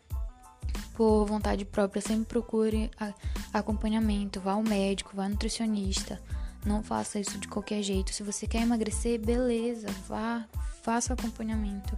por 0.95 1.26
vontade 1.26 1.62
própria, 1.66 2.00
sempre 2.00 2.25
procure 2.25 2.90
acompanhamento, 3.52 4.40
vá 4.40 4.52
ao 4.52 4.62
médico, 4.62 5.14
vá 5.14 5.25
ao 5.25 5.28
nutricionista. 5.28 6.23
Não 6.64 6.83
faça 6.83 7.21
isso 7.21 7.37
de 7.37 7.47
qualquer 7.49 7.83
jeito. 7.83 8.14
Se 8.14 8.23
você 8.23 8.47
quer 8.47 8.62
emagrecer, 8.62 9.21
beleza, 9.21 9.88
vá, 10.09 10.47
faça 10.83 11.12
acompanhamento. 11.12 11.97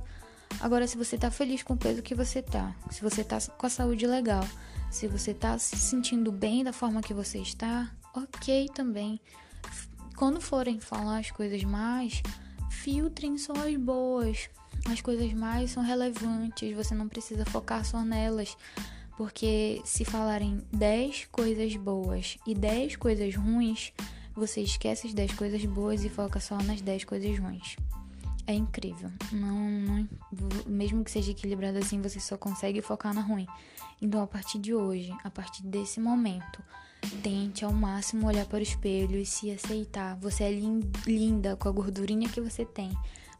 Agora, 0.60 0.84
se 0.88 0.96
você 0.96 1.16
tá 1.16 1.30
feliz 1.30 1.62
com 1.62 1.74
o 1.74 1.76
peso 1.76 2.02
que 2.02 2.14
você 2.14 2.42
tá, 2.42 2.74
se 2.90 3.00
você 3.00 3.22
tá 3.22 3.38
com 3.56 3.66
a 3.66 3.70
saúde 3.70 4.04
legal, 4.04 4.44
se 4.90 5.06
você 5.06 5.32
tá 5.32 5.56
se 5.58 5.76
sentindo 5.76 6.32
bem 6.32 6.64
da 6.64 6.72
forma 6.72 7.00
que 7.00 7.14
você 7.14 7.38
está, 7.38 7.88
ok 8.12 8.68
também 8.74 9.20
quando 10.18 10.40
forem 10.40 10.80
falar 10.80 11.18
as 11.18 11.30
coisas 11.30 11.62
mais, 11.62 12.20
filtrem 12.68 13.38
só 13.38 13.52
as 13.52 13.76
boas. 13.76 14.50
As 14.90 15.00
coisas 15.00 15.32
mais 15.32 15.70
são 15.70 15.82
relevantes, 15.82 16.74
você 16.74 16.94
não 16.94 17.08
precisa 17.08 17.44
focar 17.44 17.84
só 17.84 18.02
nelas. 18.02 18.56
Porque 19.16 19.82
se 19.84 20.04
falarem 20.04 20.62
10 20.72 21.26
coisas 21.32 21.74
boas 21.76 22.38
e 22.46 22.54
10 22.54 22.96
coisas 22.96 23.34
ruins, 23.34 23.92
você 24.34 24.60
esquece 24.60 25.08
as 25.08 25.14
10 25.14 25.34
coisas 25.34 25.64
boas 25.64 26.04
e 26.04 26.08
foca 26.08 26.38
só 26.38 26.56
nas 26.62 26.80
10 26.80 27.04
coisas 27.04 27.38
ruins. 27.38 27.76
É 28.46 28.54
incrível. 28.54 29.10
Não, 29.32 29.70
não, 29.70 30.08
mesmo 30.66 31.04
que 31.04 31.10
seja 31.10 31.32
equilibrado 31.32 31.78
assim, 31.78 32.00
você 32.00 32.20
só 32.20 32.38
consegue 32.38 32.80
focar 32.80 33.12
na 33.12 33.20
ruim. 33.20 33.46
Então, 34.00 34.22
a 34.22 34.26
partir 34.26 34.58
de 34.58 34.72
hoje, 34.72 35.12
a 35.24 35.30
partir 35.30 35.64
desse 35.64 36.00
momento, 36.00 36.62
Tente 37.22 37.64
ao 37.64 37.72
máximo 37.72 38.26
olhar 38.26 38.44
para 38.46 38.58
o 38.58 38.62
espelho 38.62 39.18
e 39.18 39.24
se 39.24 39.50
aceitar. 39.50 40.16
Você 40.16 40.44
é 40.44 40.50
linda 41.06 41.56
com 41.56 41.68
a 41.68 41.72
gordurinha 41.72 42.28
que 42.28 42.40
você 42.40 42.64
tem. 42.64 42.90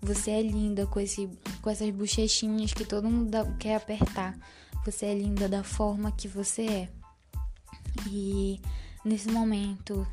Você 0.00 0.30
é 0.30 0.42
linda 0.42 0.86
com, 0.86 1.00
esse, 1.00 1.28
com 1.60 1.70
essas 1.70 1.90
bochechinhas 1.90 2.72
que 2.72 2.84
todo 2.84 3.10
mundo 3.10 3.30
quer 3.58 3.76
apertar. 3.76 4.38
Você 4.84 5.06
é 5.06 5.14
linda 5.14 5.48
da 5.48 5.62
forma 5.64 6.12
que 6.12 6.28
você 6.28 6.66
é. 6.66 6.88
E 8.08 8.60
nesse 9.04 9.28
momento, 9.28 10.06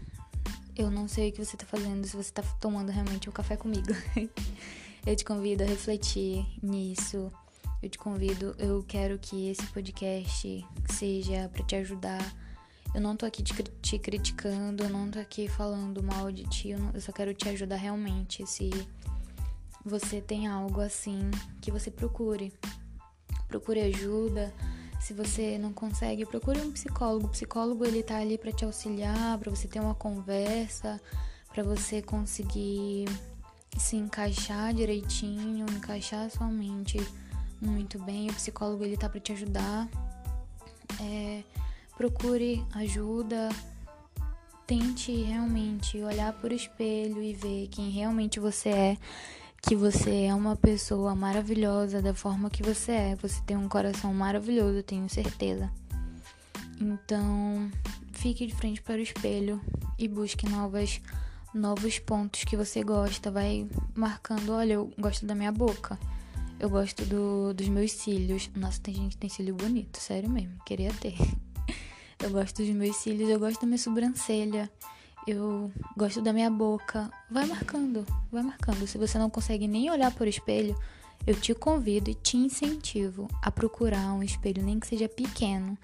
eu 0.75 0.89
não 0.89 1.07
sei 1.07 1.29
o 1.29 1.31
que 1.31 1.43
você 1.43 1.55
está 1.55 1.65
fazendo, 1.65 2.05
se 2.05 2.15
você 2.15 2.29
está 2.29 2.41
tomando 2.59 2.91
realmente 2.91 3.29
um 3.29 3.33
café 3.33 3.55
comigo. 3.55 3.93
eu 5.05 5.15
te 5.15 5.23
convido 5.23 5.63
a 5.63 5.67
refletir 5.67 6.45
nisso. 6.61 7.31
Eu 7.81 7.89
te 7.89 7.97
convido, 7.97 8.55
eu 8.57 8.83
quero 8.87 9.19
que 9.19 9.49
esse 9.49 9.65
podcast 9.67 10.65
seja 10.89 11.49
para 11.53 11.63
te 11.63 11.75
ajudar 11.75 12.35
eu 12.95 13.01
não 13.01 13.13
tô 13.13 13.25
aqui 13.25 13.43
te, 13.43 13.53
te, 13.81 13.99
criticando, 13.99 14.81
eu 14.81 14.89
não 14.89 15.11
tô 15.11 15.19
aqui 15.19 15.49
falando 15.49 16.01
mal 16.01 16.31
de 16.31 16.45
ti, 16.45 16.69
eu, 16.69 16.79
não, 16.79 16.91
eu 16.93 17.01
só 17.01 17.11
quero 17.11 17.33
te 17.33 17.49
ajudar 17.49 17.75
realmente. 17.75 18.47
Se 18.47 18.69
você 19.85 20.19
tem 20.19 20.47
algo 20.47 20.81
assim, 20.81 21.29
que 21.61 21.69
você 21.71 21.91
procure. 21.91 22.51
Procure 23.47 23.81
ajuda. 23.81 24.51
Se 24.99 25.13
você 25.13 25.59
não 25.59 25.71
consegue, 25.71 26.25
procure 26.25 26.59
um 26.59 26.71
psicólogo. 26.71 27.27
O 27.27 27.29
psicólogo 27.29 27.85
ele 27.85 28.01
tá 28.01 28.17
ali 28.17 28.37
para 28.37 28.51
te 28.51 28.65
auxiliar, 28.65 29.37
para 29.37 29.51
você 29.51 29.67
ter 29.67 29.79
uma 29.79 29.93
conversa, 29.93 30.99
para 31.53 31.61
você 31.61 32.01
conseguir 32.01 33.05
se 33.77 33.95
encaixar 33.95 34.73
direitinho, 34.73 35.67
encaixar 35.69 36.31
sua 36.31 36.47
mente 36.47 36.97
muito 37.61 37.99
bem. 37.99 38.29
O 38.31 38.33
psicólogo 38.33 38.83
ele 38.83 38.97
tá 38.97 39.07
para 39.07 39.19
te 39.19 39.33
ajudar. 39.33 39.87
É, 40.99 41.43
procure 41.95 42.65
ajuda, 42.73 43.49
tente 44.65 45.11
realmente 45.11 46.01
olhar 46.01 46.33
por 46.33 46.51
espelho 46.51 47.21
e 47.21 47.33
ver 47.33 47.67
quem 47.67 47.91
realmente 47.91 48.39
você 48.39 48.69
é, 48.69 48.97
que 49.67 49.75
você 49.75 50.25
é 50.25 50.36
uma 50.36 50.55
pessoa 50.55 51.15
maravilhosa 51.15 52.00
da 52.00 52.13
forma 52.13 52.51
que 52.51 52.62
você 52.62 52.91
é. 52.91 53.15
Você 53.15 53.41
tem 53.48 53.57
um 53.57 53.67
coração 53.67 54.13
maravilhoso, 54.13 54.84
tenho 54.84 55.10
certeza. 55.10 55.72
Então, 56.79 57.72
fique 58.13 58.45
de 58.45 58.53
frente 58.53 58.79
para 58.81 58.95
o 58.95 59.01
espelho 59.01 59.60
e 59.98 60.07
busque 60.07 60.48
novas 60.48 61.01
novos 61.51 61.98
pontos 62.00 62.43
que 62.43 62.57
você 62.57 62.84
gosta, 62.84 63.31
vai 63.31 63.65
marcando, 63.95 64.51
olha, 64.51 64.74
eu 64.74 64.91
gosto 65.00 65.25
da 65.25 65.34
minha 65.34 65.53
boca. 65.53 65.98
Eu 66.60 66.69
gosto 66.69 67.03
do, 67.05 67.53
dos 67.53 67.67
meus 67.69 67.93
cílios. 67.93 68.50
Nossa, 68.55 68.79
tem 68.81 68.93
gente 68.93 69.13
que 69.13 69.17
tem 69.17 69.29
cílio 69.29 69.55
bonito, 69.55 69.98
sério 69.98 70.29
mesmo, 70.29 70.57
queria 70.65 70.93
ter. 70.93 71.15
Eu 72.19 72.29
gosto 72.29 72.63
dos 72.63 72.74
meus 72.74 72.95
cílios, 72.95 73.29
eu 73.29 73.38
gosto 73.38 73.60
da 73.62 73.67
minha 73.67 73.77
sobrancelha, 73.77 74.72
eu 75.27 75.72
gosto 75.98 76.22
da 76.22 76.34
minha 76.34 76.50
boca. 76.50 77.10
Vai 77.29 77.46
marcando, 77.46 78.05
vai 78.32 78.44
marcando. 78.44 78.88
Se 78.88 78.98
você 78.98 79.17
não 79.17 79.29
consegue 79.29 79.67
nem 79.67 79.89
olhar 79.89 80.12
por 80.13 80.27
espelho, 80.27 80.77
eu 81.25 81.36
te 81.36 81.53
convido 81.53 82.10
e 82.10 82.15
te 82.15 82.38
incentivo 82.38 83.27
a 83.41 83.51
procurar 83.51 84.13
um 84.13 84.24
espelho, 84.24 84.63
nem 84.63 84.79
que 84.79 84.88
seja 84.88 85.10
pequeno, 85.10 85.77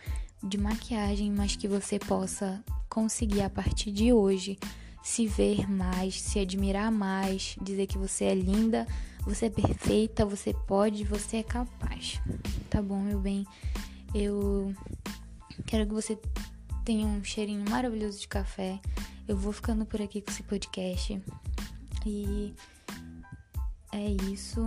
de 0.44 0.58
maquiagem, 0.58 1.32
mas 1.32 1.56
que 1.56 1.68
você 1.68 1.98
possa 2.00 2.64
conseguir 2.90 3.42
a 3.42 3.50
partir 3.50 3.92
de 3.92 4.12
hoje 4.12 4.58
se 5.04 5.26
ver 5.26 5.70
mais, 5.70 6.22
se 6.22 6.40
admirar 6.40 6.92
mais, 6.92 7.56
dizer 7.62 7.88
que 7.88 7.98
você 7.98 8.26
é 8.26 8.36
linda, 8.36 8.86
você 9.22 9.48
é 9.48 9.50
perfeita, 9.50 10.26
você 10.26 10.54
pode, 10.68 11.04
você 11.04 11.38
é 11.38 11.44
capaz. 11.44 12.20
Tá 12.70 12.82
bom, 12.82 13.00
meu 13.00 13.20
bem? 13.20 13.46
Eu 14.14 14.76
Quero 15.66 15.86
que 15.86 15.94
você 15.94 16.18
tenha 16.84 17.06
um 17.06 17.24
cheirinho 17.24 17.64
maravilhoso 17.70 18.20
de 18.20 18.28
café. 18.28 18.80
Eu 19.28 19.38
vou 19.38 19.54
ficando 19.54 19.86
por 19.86 20.02
aqui 20.02 20.22
com 20.22 20.32
esse 20.32 20.44
podcast. 20.44 21.22
E 22.06 22.54
é 23.94 24.10
isso. 24.32 24.62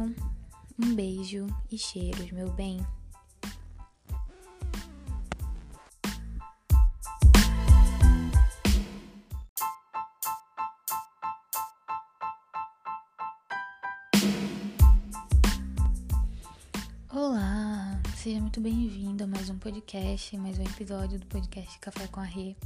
Um 0.79 0.95
beijo 0.95 1.47
e 1.71 1.79
cheiros, 1.79 2.31
meu 2.33 2.51
bem. 2.53 2.85
Olá, 17.11 18.01
seja 18.17 18.41
muito 18.41 18.61
bem-vindo 18.61 19.25
a 19.25 19.27
mais 19.27 19.49
um 19.49 19.59
podcast, 19.59 20.37
mais 20.39 20.59
um 20.59 20.65
episódio 20.65 21.19
do 21.19 21.27
podcast 21.27 21.79
Café 21.79 22.07
com 22.09 22.21
a 22.21 22.25
Rê. 22.25 22.57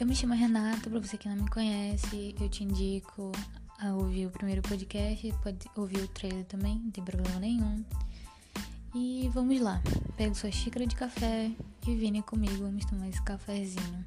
Eu 0.00 0.06
me 0.06 0.16
chamo 0.16 0.32
Renata, 0.32 0.88
para 0.88 0.98
você 0.98 1.18
que 1.18 1.28
não 1.28 1.36
me 1.36 1.50
conhece, 1.50 2.34
eu 2.40 2.48
te 2.48 2.64
indico 2.64 3.30
a 3.78 3.92
ouvir 3.92 4.24
o 4.24 4.30
primeiro 4.30 4.62
podcast, 4.62 5.30
pode 5.42 5.58
ouvir 5.76 5.98
o 5.98 6.08
trailer 6.08 6.46
também, 6.46 6.78
não 6.78 6.90
tem 6.90 7.04
problema 7.04 7.38
nenhum. 7.38 7.84
E 8.94 9.30
vamos 9.34 9.60
lá, 9.60 9.78
pega 10.16 10.32
sua 10.32 10.50
xícara 10.50 10.86
de 10.86 10.96
café 10.96 11.50
e 11.86 11.94
venha 11.96 12.22
comigo, 12.22 12.62
vamos 12.62 12.86
tomar 12.86 13.10
esse 13.10 13.20
cafezinho. 13.20 14.02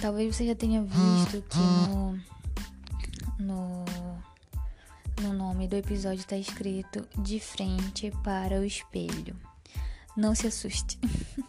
Talvez 0.00 0.34
você 0.34 0.46
já 0.46 0.54
tenha 0.54 0.82
visto 0.82 1.42
que 1.42 1.58
no, 1.90 2.18
no 3.38 3.84
no 5.20 5.34
nome 5.34 5.68
do 5.68 5.76
episódio 5.76 6.20
está 6.20 6.36
escrito 6.36 7.06
De 7.18 7.38
frente 7.38 8.10
para 8.24 8.58
o 8.58 8.64
espelho. 8.64 9.36
Não 10.16 10.34
se 10.34 10.46
assuste. 10.46 10.98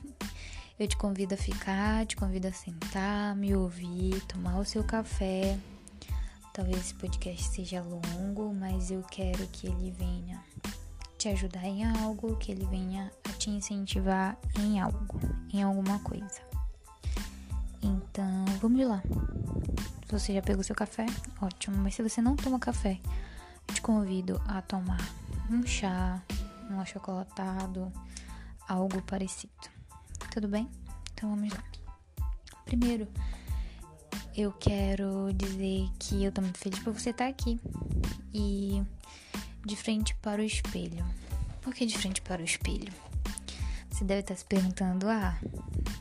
Eu 0.79 0.87
te 0.87 0.95
convido 0.95 1.33
a 1.33 1.37
ficar, 1.37 2.05
te 2.05 2.15
convido 2.15 2.47
a 2.47 2.53
sentar, 2.53 3.35
me 3.35 3.53
ouvir, 3.53 4.21
tomar 4.27 4.57
o 4.59 4.63
seu 4.63 4.81
café. 4.81 5.59
Talvez 6.53 6.77
esse 6.77 6.93
podcast 6.93 7.49
seja 7.49 7.81
longo, 7.81 8.53
mas 8.53 8.89
eu 8.89 9.03
quero 9.11 9.45
que 9.47 9.67
ele 9.67 9.91
venha 9.91 10.41
te 11.17 11.27
ajudar 11.27 11.65
em 11.65 11.83
algo, 11.83 12.37
que 12.37 12.53
ele 12.53 12.65
venha 12.67 13.11
a 13.29 13.33
te 13.33 13.49
incentivar 13.49 14.37
em 14.57 14.79
algo, 14.79 15.19
em 15.51 15.61
alguma 15.61 15.99
coisa. 15.99 16.41
Então, 17.83 18.45
vamos 18.61 18.87
lá. 18.87 19.03
Se 20.05 20.13
você 20.13 20.33
já 20.33 20.41
pegou 20.41 20.63
seu 20.63 20.75
café, 20.75 21.07
ótimo. 21.41 21.75
Mas 21.75 21.95
se 21.95 22.01
você 22.01 22.21
não 22.21 22.37
toma 22.37 22.57
café, 22.57 23.01
te 23.73 23.81
convido 23.81 24.41
a 24.47 24.61
tomar 24.61 25.01
um 25.51 25.61
chá, 25.67 26.23
um 26.71 26.79
achocolatado, 26.79 27.91
algo 28.65 29.01
parecido. 29.01 29.78
Tudo 30.31 30.47
bem? 30.47 30.69
Então 31.13 31.29
vamos 31.29 31.51
lá. 31.51 31.63
Primeiro, 32.65 33.07
eu 34.35 34.51
quero 34.53 35.33
dizer 35.33 35.89
que 35.97 36.23
eu 36.23 36.31
tô 36.31 36.41
muito 36.41 36.59
feliz 36.59 36.79
por 36.79 36.93
você 36.93 37.09
estar 37.09 37.27
aqui 37.27 37.59
e 38.33 38.81
de 39.65 39.75
frente 39.75 40.15
para 40.15 40.41
o 40.41 40.45
espelho. 40.45 41.05
Por 41.61 41.73
que 41.73 41.85
de 41.85 41.97
frente 41.97 42.21
para 42.21 42.41
o 42.41 42.45
espelho? 42.45 42.93
Você 43.89 44.05
deve 44.05 44.21
estar 44.21 44.35
se 44.35 44.45
perguntando: 44.45 45.09
ah, 45.09 45.37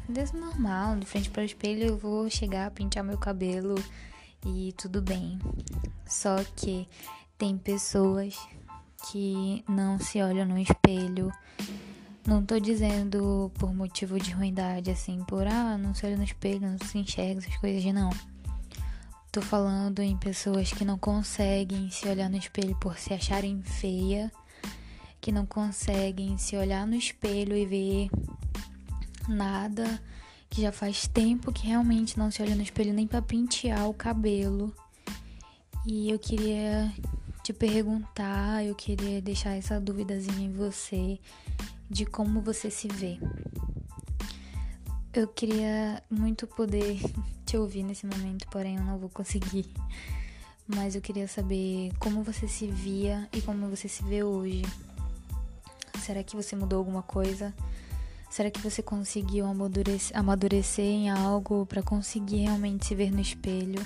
é 0.09 0.37
normal, 0.37 0.97
de 0.97 1.07
frente 1.07 1.31
para 1.31 1.43
o 1.43 1.47
espelho 1.47 1.85
eu 1.85 1.99
vou 1.99 2.31
chegar, 2.31 2.71
pintar 2.71 3.03
meu 3.03 3.19
cabelo 3.19 3.75
e 4.47 4.73
tudo 4.77 5.03
bem. 5.03 5.39
Só 6.07 6.37
que 6.55 6.87
tem 7.37 7.57
pessoas 7.57 8.37
que 9.11 9.65
não 9.69 9.99
se 9.99 10.23
olham 10.23 10.47
no 10.47 10.59
espelho. 10.59 11.33
Não 12.27 12.45
tô 12.45 12.59
dizendo 12.59 13.51
por 13.55 13.75
motivo 13.75 14.19
de 14.19 14.33
ruindade, 14.33 14.91
assim, 14.91 15.25
por 15.25 15.47
ah, 15.47 15.79
não 15.79 15.95
se 15.95 16.05
olha 16.05 16.17
no 16.17 16.25
espelho, 16.25 16.61
não 16.61 16.79
se 16.79 16.99
enxerga, 16.99 17.41
essas 17.41 17.57
coisas, 17.57 17.85
não. 17.93 18.11
Tô 19.33 19.41
falando 19.41 20.01
em 20.01 20.17
pessoas 20.17 20.73
que 20.73 20.85
não 20.85 20.99
conseguem 20.99 21.91
se 21.91 22.09
olhar 22.09 22.29
no 22.29 22.37
espelho 22.37 22.77
por 22.77 22.99
se 22.99 23.15
acharem 23.15 23.63
feia, 23.63 24.33
que 25.21 25.31
não 25.31 25.47
conseguem 25.47 26.37
se 26.39 26.57
olhar 26.57 26.87
no 26.87 26.95
espelho 26.95 27.57
e 27.57 27.65
ver 27.65 28.11
nada, 29.29 30.01
que 30.51 30.63
já 30.63 30.73
faz 30.73 31.07
tempo 31.07 31.53
que 31.53 31.67
realmente 31.67 32.19
não 32.19 32.31
se 32.31 32.43
olha 32.43 32.55
no 32.55 32.63
espelho 32.63 32.93
nem 32.93 33.07
para 33.07 33.23
pentear 33.23 33.89
o 33.89 33.95
cabelo. 33.95 34.75
E 35.87 36.11
eu 36.11 36.19
queria 36.19 36.93
te 37.43 37.53
perguntar, 37.53 38.65
eu 38.65 38.75
queria 38.75 39.23
deixar 39.23 39.55
essa 39.55 39.81
duvidazinha 39.81 40.47
em 40.47 40.53
você 40.53 41.19
de 41.89 42.05
como 42.05 42.41
você 42.41 42.71
se 42.71 42.89
vê. 42.89 43.19
Eu 45.13 45.27
queria 45.27 46.03
muito 46.11 46.47
poder 46.47 47.01
te 47.45 47.57
ouvir 47.57 47.83
nesse 47.83 48.07
momento, 48.07 48.47
porém 48.49 48.77
eu 48.77 48.85
não 48.85 48.99
vou 48.99 49.09
conseguir. 49.09 49.73
Mas 50.67 50.95
eu 50.95 51.01
queria 51.01 51.27
saber 51.27 51.91
como 51.99 52.23
você 52.23 52.47
se 52.47 52.67
via 52.67 53.29
e 53.33 53.41
como 53.41 53.69
você 53.69 53.89
se 53.89 54.03
vê 54.05 54.23
hoje. 54.23 54.63
Será 56.01 56.23
que 56.23 56.37
você 56.37 56.55
mudou 56.55 56.79
alguma 56.79 57.03
coisa? 57.03 57.55
Será 58.31 58.51
que 58.51 58.61
você 58.61 58.83
conseguiu 58.83 59.47
amadurecer, 59.47 60.85
em 60.85 61.09
algo 61.09 61.65
para 61.65 61.83
conseguir 61.83 62.43
realmente 62.43 62.87
se 62.87 62.95
ver 62.95 63.11
no 63.11 63.21
espelho? 63.21 63.81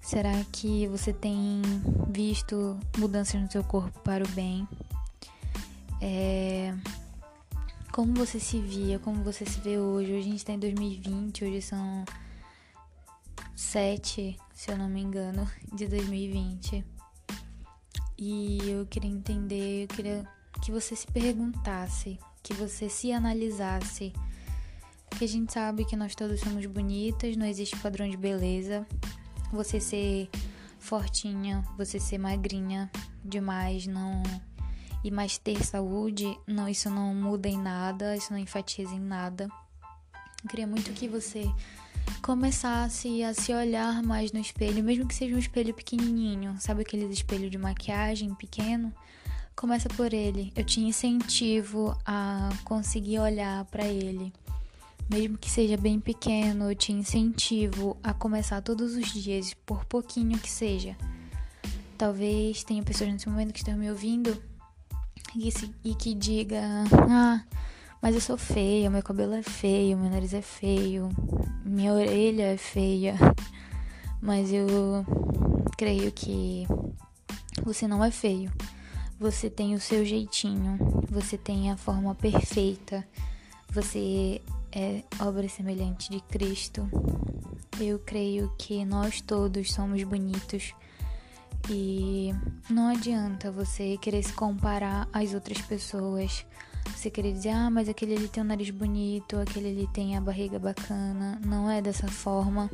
Será 0.00 0.32
que 0.50 0.86
você 0.88 1.12
tem 1.12 1.62
visto 2.08 2.78
mudanças 2.98 3.40
no 3.40 3.50
seu 3.50 3.62
corpo 3.62 3.98
para 4.00 4.24
o 4.24 4.28
bem? 4.28 4.68
É... 6.00 6.74
Como 7.94 8.12
você 8.14 8.40
se 8.40 8.60
via, 8.60 8.98
como 8.98 9.22
você 9.22 9.46
se 9.46 9.60
vê 9.60 9.78
hoje? 9.78 10.10
Hoje 10.10 10.18
a 10.18 10.22
gente 10.24 10.36
está 10.38 10.52
em 10.52 10.58
2020, 10.58 11.44
hoje 11.44 11.62
são 11.62 12.04
7, 13.54 14.36
se 14.52 14.70
eu 14.72 14.76
não 14.76 14.88
me 14.88 15.00
engano, 15.00 15.48
de 15.72 15.86
2020. 15.86 16.84
E 18.18 18.58
eu 18.68 18.84
queria 18.86 19.08
entender, 19.08 19.84
eu 19.84 19.86
queria 19.94 20.28
que 20.60 20.72
você 20.72 20.96
se 20.96 21.06
perguntasse, 21.06 22.18
que 22.42 22.52
você 22.54 22.88
se 22.88 23.12
analisasse. 23.12 24.12
Porque 25.08 25.26
a 25.26 25.28
gente 25.28 25.52
sabe 25.52 25.84
que 25.84 25.94
nós 25.94 26.16
todos 26.16 26.40
somos 26.40 26.66
bonitas, 26.66 27.36
não 27.36 27.46
existe 27.46 27.76
padrão 27.76 28.10
de 28.10 28.16
beleza 28.16 28.84
você 29.52 29.78
ser 29.78 30.28
fortinha, 30.80 31.64
você 31.78 32.00
ser 32.00 32.18
magrinha 32.18 32.90
demais, 33.24 33.86
não 33.86 34.20
e 35.04 35.10
mais 35.10 35.36
ter 35.36 35.62
saúde, 35.62 36.36
não, 36.46 36.66
isso 36.66 36.88
não 36.88 37.14
muda 37.14 37.46
em 37.46 37.58
nada, 37.58 38.16
isso 38.16 38.32
não 38.32 38.38
enfatiza 38.38 38.94
em 38.94 39.00
nada. 39.00 39.48
Eu 40.42 40.48
queria 40.48 40.66
muito 40.66 40.90
que 40.92 41.06
você 41.06 41.44
começasse 42.22 43.22
a 43.22 43.34
se 43.34 43.52
olhar 43.52 44.02
mais 44.02 44.32
no 44.32 44.40
espelho, 44.40 44.82
mesmo 44.82 45.06
que 45.06 45.14
seja 45.14 45.34
um 45.34 45.38
espelho 45.38 45.74
pequenininho, 45.74 46.56
sabe 46.58 46.80
aqueles 46.80 47.10
espelhos 47.10 47.50
de 47.50 47.58
maquiagem 47.58 48.34
pequeno? 48.34 48.92
Começa 49.54 49.88
por 49.90 50.12
ele. 50.12 50.52
Eu 50.56 50.64
te 50.64 50.80
incentivo 50.80 51.96
a 52.04 52.48
conseguir 52.64 53.18
olhar 53.18 53.64
para 53.66 53.86
ele. 53.86 54.32
Mesmo 55.08 55.36
que 55.36 55.50
seja 55.50 55.76
bem 55.76 56.00
pequeno, 56.00 56.70
eu 56.70 56.74
te 56.74 56.92
incentivo 56.92 57.96
a 58.02 58.14
começar 58.14 58.62
todos 58.62 58.96
os 58.96 59.12
dias, 59.12 59.52
por 59.66 59.84
pouquinho 59.84 60.38
que 60.38 60.50
seja. 60.50 60.96
Talvez 61.96 62.64
tenha 62.64 62.82
pessoas 62.82 63.12
nesse 63.12 63.28
momento 63.28 63.52
que 63.52 63.58
estão 63.58 63.76
me 63.76 63.90
ouvindo 63.90 64.42
e, 65.36 65.50
se, 65.50 65.74
e 65.84 65.94
que 65.94 66.14
diga: 66.14 66.60
Ah, 67.08 67.42
mas 68.00 68.14
eu 68.14 68.20
sou 68.20 68.36
feia, 68.36 68.90
meu 68.90 69.02
cabelo 69.02 69.34
é 69.34 69.42
feio, 69.42 69.96
meu 69.96 70.10
nariz 70.10 70.34
é 70.34 70.42
feio, 70.42 71.08
minha 71.64 71.92
orelha 71.92 72.52
é 72.52 72.56
feia. 72.56 73.14
Mas 74.20 74.50
eu 74.50 75.04
creio 75.76 76.10
que 76.10 76.66
você 77.62 77.86
não 77.86 78.02
é 78.02 78.10
feio. 78.10 78.50
Você 79.20 79.50
tem 79.50 79.74
o 79.74 79.80
seu 79.80 80.02
jeitinho, 80.02 80.78
você 81.10 81.36
tem 81.36 81.70
a 81.70 81.76
forma 81.76 82.14
perfeita, 82.14 83.06
você 83.68 84.40
é 84.72 85.02
obra 85.20 85.46
semelhante 85.46 86.10
de 86.10 86.20
Cristo. 86.20 86.88
Eu 87.78 87.98
creio 87.98 88.50
que 88.58 88.82
nós 88.84 89.20
todos 89.20 89.72
somos 89.72 90.02
bonitos 90.04 90.74
e 91.68 92.34
não 92.68 92.88
adianta 92.88 93.50
você 93.50 93.96
querer 93.96 94.22
se 94.22 94.32
comparar 94.32 95.08
às 95.12 95.34
outras 95.34 95.60
pessoas. 95.60 96.44
Você 96.94 97.10
querer 97.10 97.32
dizer, 97.32 97.50
ah, 97.50 97.70
mas 97.70 97.88
aquele 97.88 98.14
ali 98.14 98.28
tem 98.28 98.42
um 98.42 98.46
nariz 98.46 98.70
bonito, 98.70 99.38
aquele 99.38 99.68
ali 99.68 99.88
tem 99.92 100.16
a 100.16 100.20
barriga 100.20 100.58
bacana. 100.58 101.40
Não 101.44 101.70
é 101.70 101.80
dessa 101.80 102.08
forma. 102.08 102.70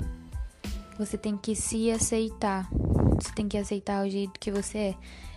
Você 0.99 1.17
tem 1.17 1.37
que 1.37 1.55
se 1.55 1.91
aceitar. 1.91 2.69
Você 3.15 3.33
tem 3.35 3.49
que 3.49 3.57
aceitar 3.57 4.05
o 4.05 4.11
jeito 4.11 4.39
que 4.39 4.51
você 4.51 4.79
é. 4.79 4.95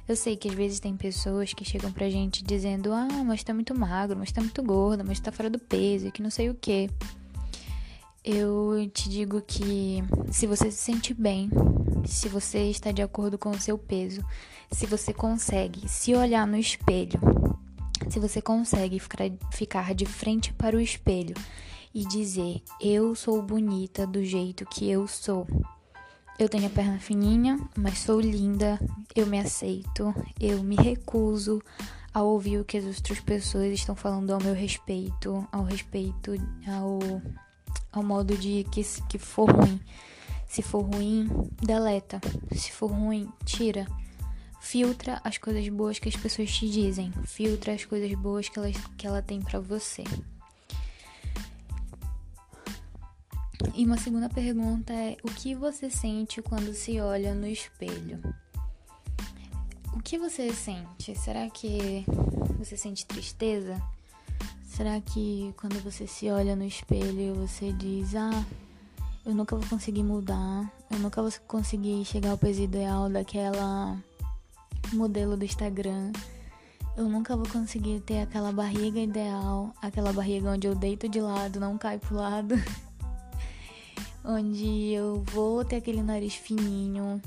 Eu 0.07 0.15
sei 0.15 0.35
que 0.35 0.49
às 0.49 0.53
vezes 0.53 0.79
tem 0.79 0.97
pessoas 0.97 1.53
que 1.53 1.63
chegam 1.63 1.91
pra 1.91 2.09
gente 2.09 2.43
dizendo: 2.43 2.91
ah, 2.91 3.23
mas 3.23 3.43
tá 3.43 3.53
muito 3.53 3.77
magro, 3.77 4.17
mas 4.17 4.31
tá 4.31 4.41
muito 4.41 4.61
gorda, 4.61 5.03
mas 5.03 5.19
tá 5.19 5.31
fora 5.31 5.49
do 5.49 5.59
peso, 5.59 6.11
que 6.11 6.21
não 6.21 6.29
sei 6.29 6.49
o 6.49 6.55
que. 6.55 6.89
Eu 8.23 8.89
te 8.93 9.09
digo 9.09 9.41
que 9.41 10.01
se 10.31 10.47
você 10.47 10.71
se 10.71 10.77
sente 10.77 11.13
bem, 11.13 11.49
se 12.05 12.29
você 12.29 12.69
está 12.69 12.89
de 12.91 13.01
acordo 13.01 13.37
com 13.37 13.49
o 13.49 13.59
seu 13.59 13.77
peso, 13.77 14.23
se 14.71 14.85
você 14.85 15.13
consegue 15.13 15.89
se 15.89 16.15
olhar 16.15 16.47
no 16.47 16.55
espelho, 16.55 17.19
se 18.09 18.19
você 18.19 18.41
consegue 18.41 18.97
ficar 19.51 19.93
de 19.93 20.05
frente 20.05 20.53
para 20.53 20.77
o 20.77 20.79
espelho 20.79 21.35
e 21.93 22.05
dizer: 22.05 22.61
Eu 22.79 23.13
sou 23.13 23.41
bonita 23.41 24.07
do 24.07 24.23
jeito 24.23 24.65
que 24.65 24.89
eu 24.89 25.05
sou. 25.05 25.45
Eu 26.39 26.47
tenho 26.47 26.67
a 26.67 26.69
perna 26.69 26.99
fininha, 26.99 27.59
mas 27.75 27.99
sou 27.99 28.21
linda, 28.21 28.79
eu 29.13 29.27
me 29.27 29.39
aceito, 29.39 30.15
eu 30.39 30.63
me 30.63 30.75
recuso 30.75 31.61
a 32.13 32.23
ouvir 32.23 32.57
o 32.59 32.65
que 32.65 32.77
as 32.77 32.85
outras 32.85 33.19
pessoas 33.19 33.73
estão 33.73 33.95
falando 33.95 34.31
ao 34.31 34.41
meu 34.41 34.53
respeito, 34.53 35.45
ao 35.51 35.63
respeito 35.63 36.31
ao, 36.67 36.99
ao 37.91 38.03
modo 38.03 38.37
de 38.37 38.65
que, 38.71 38.83
que 39.07 39.17
for 39.17 39.49
ruim. 39.49 39.79
Se 40.47 40.61
for 40.61 40.81
ruim, 40.81 41.29
deleta. 41.61 42.21
Se 42.51 42.71
for 42.71 42.91
ruim, 42.91 43.27
tira. 43.45 43.87
Filtra 44.61 45.19
as 45.23 45.37
coisas 45.37 45.67
boas 45.69 45.99
que 45.99 46.07
as 46.09 46.15
pessoas 46.15 46.51
te 46.51 46.69
dizem. 46.69 47.11
Filtra 47.25 47.73
as 47.73 47.85
coisas 47.85 48.13
boas 48.13 48.47
que 48.47 48.57
ela, 48.57 48.71
que 48.97 49.07
ela 49.07 49.21
tem 49.21 49.41
para 49.41 49.59
você. 49.59 50.03
E 53.75 53.85
uma 53.85 53.97
segunda 53.97 54.29
pergunta 54.29 54.93
é: 54.93 55.17
o 55.23 55.27
que 55.27 55.55
você 55.55 55.89
sente 55.89 56.41
quando 56.41 56.73
se 56.73 56.99
olha 56.99 57.33
no 57.33 57.47
espelho? 57.47 58.21
O 59.93 60.01
que 60.01 60.17
você 60.17 60.53
sente? 60.53 61.15
Será 61.15 61.49
que 61.49 62.05
você 62.57 62.77
sente 62.77 63.05
tristeza? 63.05 63.81
Será 64.75 64.99
que 64.99 65.53
quando 65.57 65.79
você 65.83 66.07
se 66.07 66.31
olha 66.31 66.55
no 66.55 66.63
espelho 66.63 67.35
você 67.35 67.71
diz: 67.73 68.15
Ah, 68.15 68.43
eu 69.23 69.35
nunca 69.35 69.55
vou 69.55 69.69
conseguir 69.69 70.01
mudar, 70.01 70.67
eu 70.89 70.97
nunca 70.97 71.21
vou 71.21 71.31
conseguir 71.47 72.03
chegar 72.05 72.31
ao 72.31 72.39
peso 72.39 72.63
ideal 72.63 73.07
daquela 73.07 73.95
modelo 74.91 75.37
do 75.37 75.45
Instagram. 75.45 76.11
Eu 76.97 77.07
nunca 77.07 77.37
vou 77.37 77.47
conseguir 77.49 77.99
ter 77.99 78.21
aquela 78.21 78.51
barriga 78.51 78.99
ideal, 78.99 79.75
aquela 79.79 80.11
barriga 80.11 80.49
onde 80.49 80.65
eu 80.65 80.73
deito 80.73 81.07
de 81.07 81.21
lado, 81.21 81.59
não 81.59 81.77
cai 81.77 81.99
pro 81.99 82.15
lado. 82.15 82.55
onde 84.25 84.91
eu 84.91 85.23
vou 85.27 85.63
ter 85.63 85.75
aquele 85.75 86.01
nariz 86.01 86.33
fininho. 86.33 87.21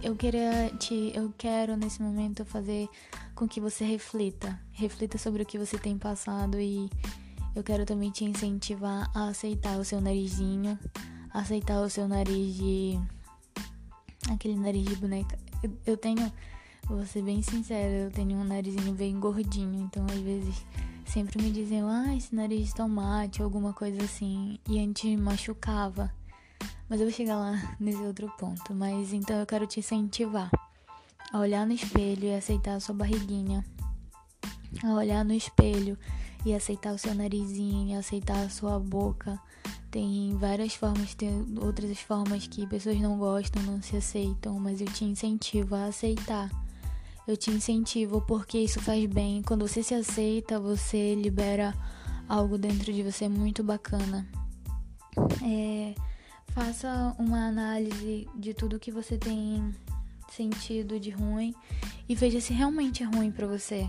Eu 0.00 0.14
queria 0.14 0.70
te, 0.78 1.10
eu 1.16 1.34
quero 1.36 1.76
nesse 1.76 2.00
momento 2.00 2.44
fazer 2.44 2.88
com 3.36 3.46
que 3.46 3.60
você 3.60 3.84
reflita, 3.84 4.58
reflita 4.72 5.16
sobre 5.16 5.44
o 5.44 5.46
que 5.46 5.58
você 5.58 5.78
tem 5.78 5.96
passado 5.96 6.58
e 6.58 6.90
eu 7.54 7.62
quero 7.62 7.86
também 7.86 8.10
te 8.10 8.24
incentivar 8.24 9.08
a 9.14 9.28
aceitar 9.28 9.78
o 9.78 9.84
seu 9.84 10.00
narizinho, 10.00 10.76
aceitar 11.32 11.80
o 11.80 11.88
seu 11.88 12.08
nariz 12.08 12.56
de 12.56 12.98
aquele 14.28 14.56
nariz 14.56 14.84
de 14.84 14.96
boneca 14.96 15.38
eu, 15.86 15.96
tenho, 15.96 16.32
vou 16.84 17.04
ser 17.06 17.22
bem 17.22 17.42
sincera, 17.42 17.90
eu 17.90 18.10
tenho 18.10 18.36
um 18.36 18.44
narizinho 18.44 18.92
bem 18.92 19.18
gordinho, 19.18 19.80
então 19.80 20.04
às 20.06 20.20
vezes 20.20 20.64
sempre 21.04 21.42
me 21.42 21.50
diziam, 21.50 21.88
ah, 21.88 22.14
esse 22.14 22.34
nariz 22.34 22.68
de 22.68 22.74
tomate, 22.74 23.42
alguma 23.42 23.72
coisa 23.72 24.02
assim, 24.02 24.58
e 24.68 24.78
antes 24.78 25.18
machucava. 25.18 26.12
Mas 26.88 27.00
eu 27.00 27.06
vou 27.06 27.14
chegar 27.14 27.36
lá 27.36 27.76
nesse 27.80 28.02
outro 28.02 28.30
ponto. 28.38 28.72
Mas 28.72 29.12
então 29.12 29.36
eu 29.38 29.46
quero 29.46 29.66
te 29.66 29.80
incentivar 29.80 30.50
a 31.32 31.38
olhar 31.38 31.66
no 31.66 31.72
espelho 31.72 32.24
e 32.24 32.34
aceitar 32.34 32.74
a 32.74 32.80
sua 32.80 32.94
barriguinha. 32.94 33.64
A 34.82 34.94
olhar 34.94 35.24
no 35.24 35.32
espelho 35.32 35.98
e 36.44 36.54
aceitar 36.54 36.94
o 36.94 36.98
seu 36.98 37.14
narizinho, 37.14 37.88
e 37.88 37.94
aceitar 37.94 38.38
a 38.44 38.48
sua 38.48 38.78
boca, 38.78 39.40
tem 39.90 40.36
várias 40.36 40.74
formas, 40.74 41.14
tem 41.14 41.44
outras 41.60 41.98
formas 41.98 42.46
que 42.46 42.66
pessoas 42.66 43.00
não 43.00 43.18
gostam, 43.18 43.62
não 43.62 43.82
se 43.82 43.96
aceitam, 43.96 44.58
mas 44.60 44.80
eu 44.80 44.86
te 44.86 45.04
incentivo 45.04 45.74
a 45.74 45.86
aceitar. 45.86 46.50
Eu 47.26 47.36
te 47.36 47.50
incentivo 47.50 48.20
porque 48.20 48.58
isso 48.58 48.80
faz 48.80 49.04
bem. 49.06 49.42
Quando 49.42 49.66
você 49.66 49.82
se 49.82 49.94
aceita, 49.94 50.60
você 50.60 51.16
libera 51.16 51.74
algo 52.28 52.56
dentro 52.56 52.92
de 52.92 53.02
você 53.02 53.28
muito 53.28 53.64
bacana. 53.64 54.24
É, 55.42 55.94
faça 56.48 57.16
uma 57.18 57.48
análise 57.48 58.28
de 58.36 58.54
tudo 58.54 58.78
que 58.78 58.92
você 58.92 59.18
tem 59.18 59.74
sentido 60.28 60.98
de 60.98 61.10
ruim 61.10 61.54
e 62.08 62.14
veja 62.14 62.40
se 62.40 62.52
realmente 62.52 63.02
é 63.02 63.06
ruim 63.06 63.30
para 63.30 63.46
você. 63.46 63.88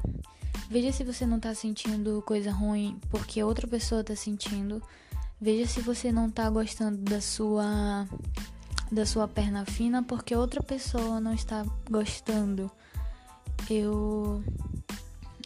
Veja 0.69 0.91
se 0.91 1.03
você 1.03 1.25
não 1.25 1.39
tá 1.39 1.53
sentindo 1.55 2.21
coisa 2.25 2.51
ruim 2.51 2.99
porque 3.09 3.41
outra 3.43 3.67
pessoa 3.67 4.03
tá 4.03 4.15
sentindo. 4.15 4.81
Veja 5.39 5.67
se 5.67 5.81
você 5.81 6.11
não 6.11 6.29
tá 6.29 6.49
gostando 6.49 6.97
da 6.97 7.21
sua 7.21 8.07
da 8.91 9.05
sua 9.05 9.27
perna 9.27 9.65
fina 9.65 10.03
porque 10.03 10.35
outra 10.35 10.61
pessoa 10.61 11.19
não 11.19 11.33
está 11.33 11.65
gostando. 11.89 12.69
Eu 13.69 14.43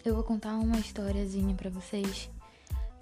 eu 0.04 0.16
vou 0.16 0.24
contar 0.24 0.56
uma 0.56 0.80
historiazinha 0.80 1.54
para 1.54 1.70
vocês 1.70 2.30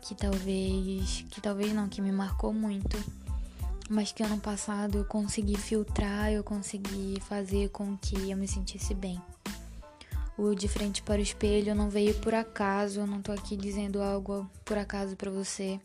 que 0.02 0.14
talvez 0.14 1.26
que 1.30 1.40
talvez 1.40 1.74
não 1.74 1.88
que 1.88 2.02
me 2.02 2.12
marcou 2.12 2.54
muito, 2.54 2.98
mas 3.90 4.12
que 4.12 4.22
ano 4.22 4.40
passado 4.40 5.00
eu 5.00 5.06
consegui 5.06 5.58
filtrar, 5.58 6.32
eu 6.32 6.44
consegui 6.44 7.20
fazer 7.22 7.70
com 7.70 7.98
que 7.98 8.30
eu 8.30 8.38
me 8.38 8.48
sentisse 8.48 8.94
bem. 8.94 9.20
O 10.38 10.54
de 10.54 10.68
frente 10.68 11.02
para 11.02 11.20
o 11.20 11.24
espelho 11.24 11.76
não 11.76 11.90
veio 11.90 12.14
por 12.16 12.34
acaso, 12.34 13.02
eu 13.02 13.08
não 13.08 13.22
tô 13.22 13.32
aqui 13.32 13.58
dizendo 13.58 14.02
algo 14.02 14.50
por 14.64 14.78
acaso 14.78 15.16
para 15.16 15.32
você. 15.32 15.80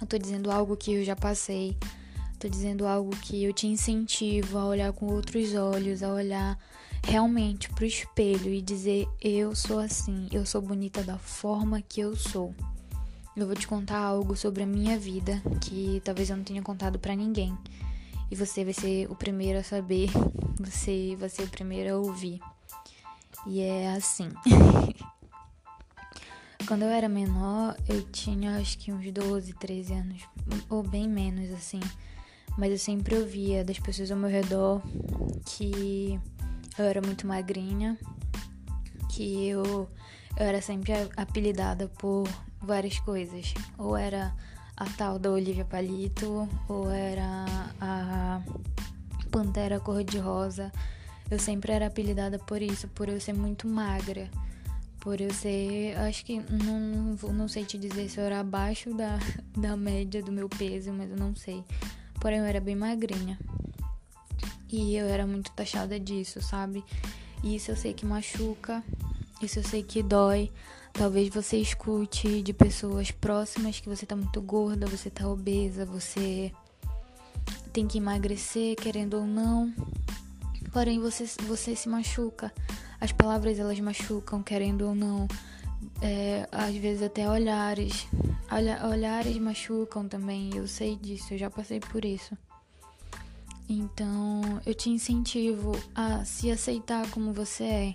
Eu 0.00 0.06
tô 0.06 0.18
dizendo 0.18 0.50
algo 0.50 0.76
que 0.76 0.94
eu 0.94 1.04
já 1.04 1.14
passei. 1.14 1.76
Tô 2.40 2.48
dizendo 2.48 2.88
algo 2.88 3.14
que 3.18 3.44
eu 3.44 3.52
te 3.52 3.68
incentivo 3.68 4.58
a 4.58 4.64
olhar 4.64 4.92
com 4.92 5.06
outros 5.06 5.54
olhos, 5.54 6.02
a 6.02 6.12
olhar 6.12 6.58
realmente 7.04 7.68
pro 7.68 7.84
espelho 7.84 8.52
e 8.52 8.60
dizer: 8.60 9.06
eu 9.20 9.54
sou 9.54 9.78
assim, 9.78 10.26
eu 10.32 10.44
sou 10.44 10.60
bonita 10.60 11.04
da 11.04 11.18
forma 11.18 11.80
que 11.80 12.00
eu 12.00 12.16
sou. 12.16 12.52
Eu 13.34 13.46
vou 13.46 13.56
te 13.56 13.66
contar 13.66 13.98
algo 13.98 14.36
sobre 14.36 14.62
a 14.62 14.66
minha 14.66 14.98
vida 14.98 15.42
que 15.58 16.02
talvez 16.04 16.28
eu 16.28 16.36
não 16.36 16.44
tenha 16.44 16.60
contado 16.60 16.98
para 16.98 17.16
ninguém. 17.16 17.56
E 18.30 18.36
você 18.36 18.62
vai 18.62 18.74
ser 18.74 19.10
o 19.10 19.14
primeiro 19.14 19.58
a 19.58 19.62
saber, 19.62 20.10
você 20.60 21.16
vai 21.18 21.30
ser 21.30 21.44
o 21.44 21.48
primeiro 21.48 21.94
a 21.94 21.98
ouvir. 21.98 22.40
E 23.46 23.60
é 23.60 23.92
assim. 23.92 24.28
Quando 26.68 26.82
eu 26.82 26.90
era 26.90 27.08
menor, 27.08 27.74
eu 27.88 28.02
tinha 28.02 28.58
acho 28.58 28.78
que 28.78 28.92
uns 28.92 29.10
12, 29.10 29.54
13 29.54 29.94
anos, 29.94 30.22
ou 30.68 30.82
bem 30.82 31.08
menos 31.08 31.50
assim. 31.52 31.80
Mas 32.58 32.70
eu 32.70 32.78
sempre 32.78 33.16
ouvia 33.16 33.64
das 33.64 33.78
pessoas 33.78 34.10
ao 34.10 34.18
meu 34.18 34.28
redor 34.28 34.82
que 35.46 36.20
eu 36.78 36.84
era 36.84 37.00
muito 37.00 37.26
magrinha, 37.26 37.98
que 39.10 39.48
eu, 39.48 39.88
eu 40.36 40.46
era 40.46 40.60
sempre 40.60 40.92
apelidada 41.16 41.88
por 41.88 42.28
várias 42.62 42.98
coisas. 43.00 43.52
Ou 43.78 43.96
era 43.96 44.34
a 44.76 44.86
tal 44.96 45.18
da 45.18 45.30
Olivia 45.30 45.64
Palito, 45.64 46.48
ou 46.68 46.90
era 46.90 47.44
a 47.80 48.40
Pantera 49.30 49.80
Cor-de-Rosa. 49.80 50.72
Eu 51.30 51.38
sempre 51.38 51.72
era 51.72 51.86
apelidada 51.86 52.38
por 52.38 52.60
isso, 52.60 52.88
por 52.88 53.08
eu 53.08 53.20
ser 53.20 53.32
muito 53.32 53.66
magra. 53.66 54.30
Por 55.00 55.20
eu 55.20 55.32
ser, 55.32 55.96
acho 55.98 56.24
que 56.24 56.40
não, 56.40 57.32
não 57.32 57.48
sei 57.48 57.64
te 57.64 57.76
dizer 57.76 58.08
se 58.08 58.18
eu 58.18 58.24
era 58.24 58.40
abaixo 58.40 58.94
da, 58.94 59.18
da 59.56 59.76
média 59.76 60.22
do 60.22 60.30
meu 60.30 60.48
peso, 60.48 60.92
mas 60.92 61.10
eu 61.10 61.16
não 61.16 61.34
sei. 61.34 61.64
Porém, 62.20 62.38
eu 62.38 62.44
era 62.44 62.60
bem 62.60 62.76
magrinha. 62.76 63.38
E 64.70 64.96
eu 64.96 65.06
era 65.06 65.26
muito 65.26 65.50
taxada 65.52 65.98
disso, 65.98 66.40
sabe? 66.40 66.84
E 67.42 67.56
isso 67.56 67.70
eu 67.70 67.76
sei 67.76 67.92
que 67.92 68.06
machuca, 68.06 68.82
isso 69.42 69.58
eu 69.58 69.64
sei 69.64 69.82
que 69.82 70.02
dói. 70.02 70.50
Talvez 70.92 71.28
você 71.30 71.56
escute 71.56 72.42
de 72.42 72.52
pessoas 72.52 73.10
próximas 73.10 73.80
que 73.80 73.88
você 73.88 74.04
tá 74.04 74.14
muito 74.14 74.40
gorda, 74.40 74.86
você 74.86 75.08
tá 75.10 75.26
obesa, 75.26 75.84
você 75.84 76.52
tem 77.72 77.86
que 77.86 77.98
emagrecer, 77.98 78.76
querendo 78.76 79.14
ou 79.14 79.26
não. 79.26 79.72
Porém, 80.72 81.00
você, 81.00 81.24
você 81.46 81.74
se 81.74 81.88
machuca. 81.88 82.52
As 83.00 83.10
palavras 83.10 83.58
elas 83.58 83.80
machucam, 83.80 84.42
querendo 84.42 84.86
ou 84.86 84.94
não. 84.94 85.26
É, 86.00 86.46
às 86.52 86.74
vezes 86.76 87.02
até 87.02 87.28
olhares. 87.28 88.06
Olha, 88.50 88.86
olhares 88.86 89.36
machucam 89.38 90.06
também. 90.06 90.50
Eu 90.54 90.68
sei 90.68 90.96
disso, 90.96 91.34
eu 91.34 91.38
já 91.38 91.50
passei 91.50 91.80
por 91.80 92.04
isso. 92.04 92.36
Então, 93.68 94.60
eu 94.66 94.74
te 94.74 94.90
incentivo 94.90 95.72
a 95.94 96.24
se 96.24 96.50
aceitar 96.50 97.10
como 97.10 97.32
você 97.32 97.64
é 97.64 97.94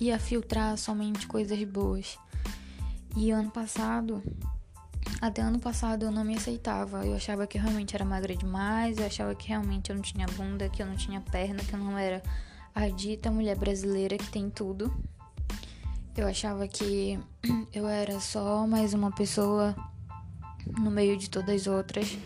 e 0.00 0.10
a 0.10 0.18
filtrar 0.18 0.76
somente 0.76 1.26
coisas 1.26 1.62
boas. 1.64 2.18
E 3.14 3.30
ano 3.30 3.50
passado, 3.50 4.22
até 5.20 5.42
ano 5.42 5.58
passado 5.58 6.04
eu 6.04 6.10
não 6.10 6.24
me 6.24 6.34
aceitava. 6.34 7.04
Eu 7.04 7.14
achava 7.14 7.46
que 7.46 7.58
eu 7.58 7.62
realmente 7.62 7.94
era 7.94 8.04
magra 8.04 8.34
demais, 8.34 8.98
eu 8.98 9.06
achava 9.06 9.34
que 9.34 9.48
realmente 9.48 9.90
eu 9.90 9.96
não 9.96 10.02
tinha 10.02 10.26
bunda, 10.26 10.68
que 10.68 10.82
eu 10.82 10.86
não 10.86 10.96
tinha 10.96 11.20
perna, 11.20 11.62
que 11.62 11.74
eu 11.74 11.78
não 11.78 11.98
era 11.98 12.22
a 12.74 12.88
dita 12.88 13.30
mulher 13.30 13.56
brasileira 13.56 14.16
que 14.16 14.30
tem 14.30 14.48
tudo. 14.48 14.92
Eu 16.16 16.26
achava 16.26 16.66
que 16.66 17.18
eu 17.72 17.86
era 17.86 18.18
só 18.20 18.66
mais 18.66 18.94
uma 18.94 19.10
pessoa 19.10 19.76
no 20.78 20.90
meio 20.90 21.16
de 21.16 21.28
todas 21.28 21.62
as 21.62 21.66
outras. 21.66 22.18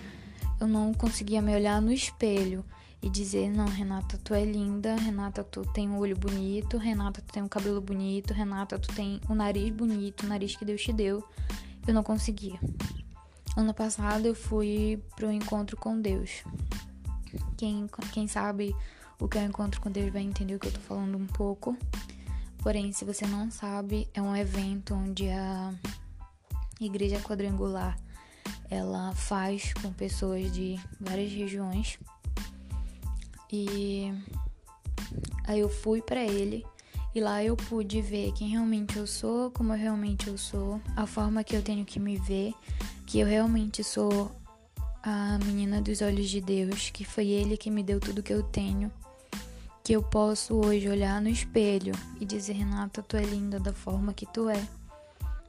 Eu 0.61 0.67
não 0.67 0.95
conseguia 0.95 1.43
me 1.43 1.55
olhar 1.55 1.83
no 1.83 1.93
espelho 1.93 2.65
e 3.03 3.09
dizer: 3.09 3.51
Não, 3.51 3.67
Renata, 3.67 4.19
tu 4.23 4.35
é 4.35 4.45
linda. 4.45 4.95
Renata, 4.97 5.45
tu 5.45 5.63
tem 5.73 5.89
um 5.89 5.99
olho 5.99 6.17
bonito. 6.17 6.77
Renata, 6.79 7.23
tu 7.23 7.33
tem 7.33 7.43
um 7.43 7.49
cabelo 7.49 7.81
bonito. 7.81 8.33
Renata, 8.33 8.79
tu 8.79 8.95
tem 8.95 9.21
um 9.29 9.35
nariz 9.35 9.71
bonito, 9.71 10.25
o 10.25 10.29
nariz 10.29 10.57
que 10.57 10.65
Deus 10.65 10.83
te 10.83 10.93
deu. 10.93 11.23
Eu 11.87 11.95
não 11.95 12.03
conseguia. 12.03 12.59
Ano 13.57 13.73
passado 13.73 14.27
eu 14.27 14.35
fui 14.35 15.03
pro 15.15 15.31
encontro 15.31 15.77
com 15.77 16.01
Deus. 16.01 16.43
Quem, 17.57 17.87
quem 18.13 18.29
sabe 18.29 18.75
o 19.19 19.27
que 19.27 19.39
é 19.39 19.43
o 19.43 19.47
encontro 19.47 19.81
com 19.81 19.91
Deus 19.91 20.13
vai 20.13 20.23
entender 20.23 20.57
o 20.57 20.59
que 20.59 20.67
eu 20.67 20.73
tô 20.73 20.81
falando 20.81 21.17
um 21.17 21.27
pouco. 21.27 21.77
Porém, 22.59 22.93
se 22.93 23.05
você 23.05 23.27
não 23.27 23.51
sabe, 23.51 24.09
é 24.13 24.21
um 24.21 24.37
evento 24.37 24.95
onde 24.95 25.29
a 25.29 25.73
Igreja 26.81 27.21
Quadrangular 27.21 27.97
ela 28.69 29.13
faz 29.15 29.73
com 29.75 29.93
pessoas 29.93 30.53
de 30.53 30.79
várias 31.01 31.33
regiões. 31.33 31.99
E 33.53 34.13
Aí 35.47 35.61
eu 35.61 35.69
fui 35.69 36.03
para 36.03 36.23
ele 36.23 36.67
e 37.15 37.21
lá 37.21 37.43
eu 37.43 37.57
pude 37.57 38.03
ver 38.03 38.33
quem 38.33 38.49
realmente 38.49 38.97
eu 38.97 39.07
sou, 39.07 39.51
como 39.51 39.73
eu 39.73 39.79
realmente 39.79 40.29
eu 40.29 40.37
sou, 40.37 40.81
a 40.95 41.07
forma 41.07 41.45
que 41.45 41.57
eu 41.57 41.63
tenho 41.63 41.85
que 41.85 41.99
me 41.99 42.19
ver, 42.19 42.53
que 43.07 43.21
eu 43.21 43.27
realmente 43.27 43.83
sou 43.83 44.31
a 45.03 45.39
menina 45.45 45.81
dos 45.81 46.03
olhos 46.03 46.29
de 46.29 46.41
Deus, 46.41 46.91
que 46.91 47.05
foi 47.05 47.29
ele 47.29 47.57
que 47.57 47.71
me 47.71 47.83
deu 47.83 48.01
tudo 48.01 48.23
que 48.23 48.33
eu 48.33 48.43
tenho. 48.43 48.91
Que 49.85 49.93
eu 49.93 50.03
posso 50.03 50.55
hoje 50.55 50.89
olhar 50.89 51.23
no 51.23 51.29
espelho 51.29 51.95
e 52.21 52.25
dizer: 52.25 52.55
Renata, 52.55 53.01
tu 53.03 53.17
é 53.17 53.23
linda 53.23 53.61
da 53.61 53.73
forma 53.73 54.13
que 54.13 54.27
tu 54.27 54.51
é. 54.51 54.67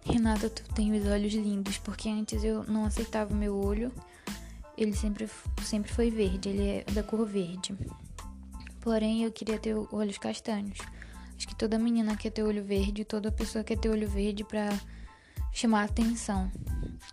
Renata, 0.05 0.47
tu 0.47 0.63
tem 0.75 0.93
os 0.93 1.07
olhos 1.07 1.33
lindos, 1.33 1.79
porque 1.79 2.07
antes 2.07 2.43
eu 2.43 2.63
não 2.65 2.86
aceitava 2.86 3.33
meu 3.33 3.57
olho. 3.57 3.91
Ele 4.77 4.93
sempre, 4.93 5.29
sempre 5.63 5.91
foi 5.91 6.11
verde, 6.11 6.49
ele 6.49 6.67
é 6.67 6.83
da 6.93 7.01
cor 7.01 7.25
verde. 7.25 7.75
Porém, 8.79 9.23
eu 9.23 9.31
queria 9.31 9.57
ter 9.57 9.75
olhos 9.91 10.17
castanhos. 10.17 10.77
Acho 11.35 11.47
que 11.47 11.55
toda 11.55 11.77
menina 11.77 12.15
quer 12.15 12.29
ter 12.29 12.43
olho 12.43 12.63
verde, 12.63 13.03
toda 13.03 13.31
pessoa 13.31 13.63
quer 13.63 13.77
ter 13.77 13.89
olho 13.89 14.07
verde 14.07 14.43
para 14.43 14.69
chamar 15.51 15.83
atenção. 15.83 16.51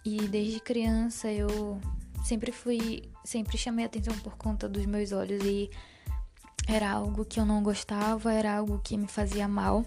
E 0.04 0.28
desde 0.28 0.60
criança 0.60 1.30
eu 1.30 1.80
sempre 2.24 2.52
fui, 2.52 3.10
sempre 3.24 3.58
chamei 3.58 3.84
atenção 3.84 4.16
por 4.18 4.36
conta 4.36 4.68
dos 4.68 4.86
meus 4.86 5.12
olhos 5.12 5.42
e 5.44 5.70
era 6.66 6.90
algo 6.90 7.24
que 7.24 7.38
eu 7.38 7.44
não 7.44 7.62
gostava, 7.62 8.32
era 8.32 8.56
algo 8.56 8.80
que 8.82 8.96
me 8.96 9.06
fazia 9.06 9.46
mal. 9.46 9.84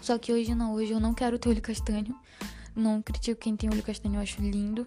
Só 0.00 0.18
que 0.18 0.32
hoje 0.32 0.54
não, 0.54 0.74
hoje 0.74 0.92
eu 0.92 1.00
não 1.00 1.14
quero 1.14 1.38
ter 1.38 1.48
olho 1.48 1.62
castanho. 1.62 2.14
Não 2.74 3.02
critico 3.02 3.40
quem 3.40 3.56
tem 3.56 3.70
olho 3.70 3.82
castanho, 3.82 4.16
eu 4.16 4.20
acho 4.20 4.40
lindo. 4.40 4.86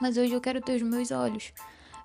Mas 0.00 0.16
hoje 0.16 0.32
eu 0.32 0.40
quero 0.40 0.60
ter 0.60 0.76
os 0.76 0.82
meus 0.82 1.10
olhos. 1.10 1.52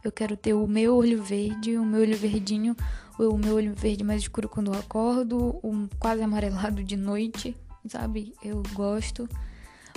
Eu 0.04 0.12
quero 0.12 0.36
ter 0.36 0.54
o 0.54 0.66
meu 0.68 0.96
olho 0.96 1.22
verde, 1.22 1.78
o 1.78 1.86
meu 1.86 2.02
olho 2.02 2.18
verdinho, 2.18 2.76
o 3.20 3.38
meu 3.38 3.56
olho 3.56 3.74
verde 3.76 4.04
mais 4.04 4.22
escuro 4.22 4.50
quando 4.50 4.74
eu 4.74 4.80
acordo, 4.80 5.60
um 5.64 5.88
quase 6.00 6.24
amarelado 6.24 6.84
de 6.84 6.96
noite, 6.96 7.56
sabe? 7.88 8.34
Eu 8.44 8.64
gosto 8.74 9.30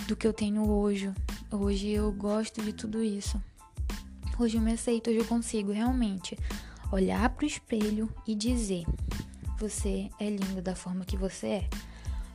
do 0.07 0.15
que 0.15 0.27
eu 0.27 0.33
tenho 0.33 0.69
hoje. 0.69 1.13
Hoje 1.51 1.89
eu 1.89 2.13
gosto 2.13 2.61
de 2.61 2.73
tudo 2.73 3.03
isso. 3.03 3.41
Hoje 4.39 4.59
eu 4.59 4.61
me 4.61 4.73
aceito, 4.73 5.09
hoje 5.09 5.21
eu 5.21 5.25
consigo 5.25 5.73
realmente 5.73 6.37
olhar 6.93 7.31
para 7.31 7.45
o 7.45 7.47
espelho 7.47 8.13
e 8.27 8.35
dizer: 8.35 8.85
Você 9.59 10.11
é 10.21 10.29
linda 10.29 10.61
da 10.61 10.75
forma 10.75 11.05
que 11.05 11.17
você 11.17 11.47
é. 11.47 11.69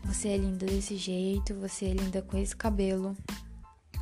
Você 0.05 0.29
é 0.29 0.37
linda 0.37 0.65
desse 0.65 0.95
jeito, 0.95 1.53
você 1.53 1.85
é 1.85 1.93
linda 1.93 2.21
com 2.21 2.37
esse 2.37 2.55
cabelo, 2.55 3.15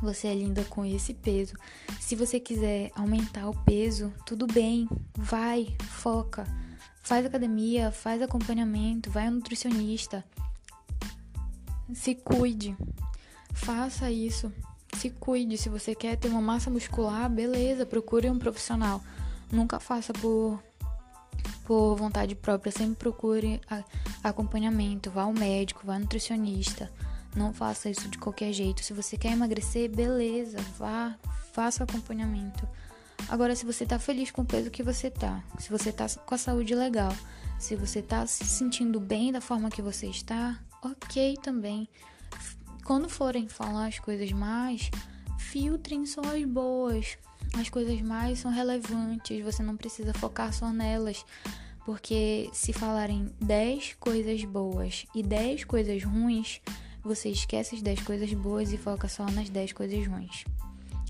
você 0.02 0.28
é 0.28 0.34
linda 0.34 0.64
com 0.64 0.84
esse 0.84 1.12
peso. 1.14 1.54
Se 2.00 2.14
você 2.14 2.38
quiser 2.38 2.90
aumentar 2.94 3.48
o 3.48 3.54
peso, 3.64 4.12
tudo 4.24 4.46
bem, 4.46 4.88
vai, 5.16 5.76
foca. 5.80 6.46
Faz 7.02 7.24
academia, 7.24 7.90
faz 7.90 8.20
acompanhamento, 8.22 9.10
vai 9.10 9.26
ao 9.26 9.32
nutricionista. 9.32 10.24
Se 11.92 12.14
cuide. 12.14 12.76
Faça 13.52 14.10
isso. 14.10 14.52
Se 14.96 15.10
cuide. 15.10 15.56
Se 15.56 15.68
você 15.68 15.94
quer 15.94 16.16
ter 16.16 16.28
uma 16.28 16.42
massa 16.42 16.70
muscular, 16.70 17.28
beleza, 17.30 17.86
procure 17.86 18.28
um 18.30 18.38
profissional. 18.38 19.02
Nunca 19.50 19.80
faça 19.80 20.12
por, 20.12 20.62
por 21.64 21.96
vontade 21.96 22.34
própria. 22.34 22.70
Sempre 22.70 22.96
procure 22.96 23.60
acompanhamento. 24.22 25.10
Vá 25.10 25.22
ao 25.22 25.32
médico, 25.32 25.86
vá 25.86 25.94
ao 25.94 26.00
nutricionista. 26.00 26.92
Não 27.34 27.52
faça 27.52 27.90
isso 27.90 28.08
de 28.08 28.18
qualquer 28.18 28.52
jeito. 28.52 28.82
Se 28.82 28.92
você 28.92 29.16
quer 29.16 29.32
emagrecer, 29.32 29.90
beleza, 29.90 30.58
vá, 30.78 31.16
faça 31.52 31.82
o 31.82 31.84
acompanhamento. 31.84 32.68
Agora, 33.28 33.54
se 33.54 33.66
você 33.66 33.84
tá 33.84 33.98
feliz 33.98 34.30
com 34.30 34.42
o 34.42 34.46
peso 34.46 34.70
que 34.70 34.82
você 34.82 35.10
tá, 35.10 35.42
se 35.58 35.70
você 35.70 35.92
tá 35.92 36.06
com 36.24 36.34
a 36.34 36.38
saúde 36.38 36.74
legal, 36.74 37.14
se 37.58 37.76
você 37.76 38.00
tá 38.00 38.26
se 38.26 38.44
sentindo 38.44 38.98
bem 39.00 39.32
da 39.32 39.40
forma 39.40 39.70
que 39.70 39.82
você 39.82 40.06
está, 40.06 40.58
ok 40.82 41.36
também. 41.42 41.88
Quando 42.84 43.08
forem 43.08 43.48
falar 43.48 43.88
as 43.88 43.98
coisas 43.98 44.32
mais, 44.32 44.90
filtrem 45.38 46.06
só 46.06 46.22
as 46.22 46.44
boas. 46.44 47.18
As 47.58 47.68
coisas 47.68 48.00
mais 48.00 48.38
são 48.38 48.50
relevantes, 48.50 49.44
você 49.44 49.62
não 49.62 49.76
precisa 49.76 50.14
focar 50.14 50.52
só 50.52 50.70
nelas. 50.70 51.24
Porque 51.84 52.50
se 52.52 52.72
falarem 52.72 53.32
10 53.40 53.94
coisas 53.98 54.44
boas 54.44 55.06
e 55.14 55.22
10 55.22 55.64
coisas 55.64 56.02
ruins, 56.04 56.60
você 57.02 57.28
esquece 57.30 57.76
as 57.76 57.82
10 57.82 58.02
coisas 58.02 58.32
boas 58.34 58.72
e 58.72 58.78
foca 58.78 59.08
só 59.08 59.24
nas 59.26 59.48
10 59.48 59.72
coisas 59.72 60.06
ruins. 60.06 60.44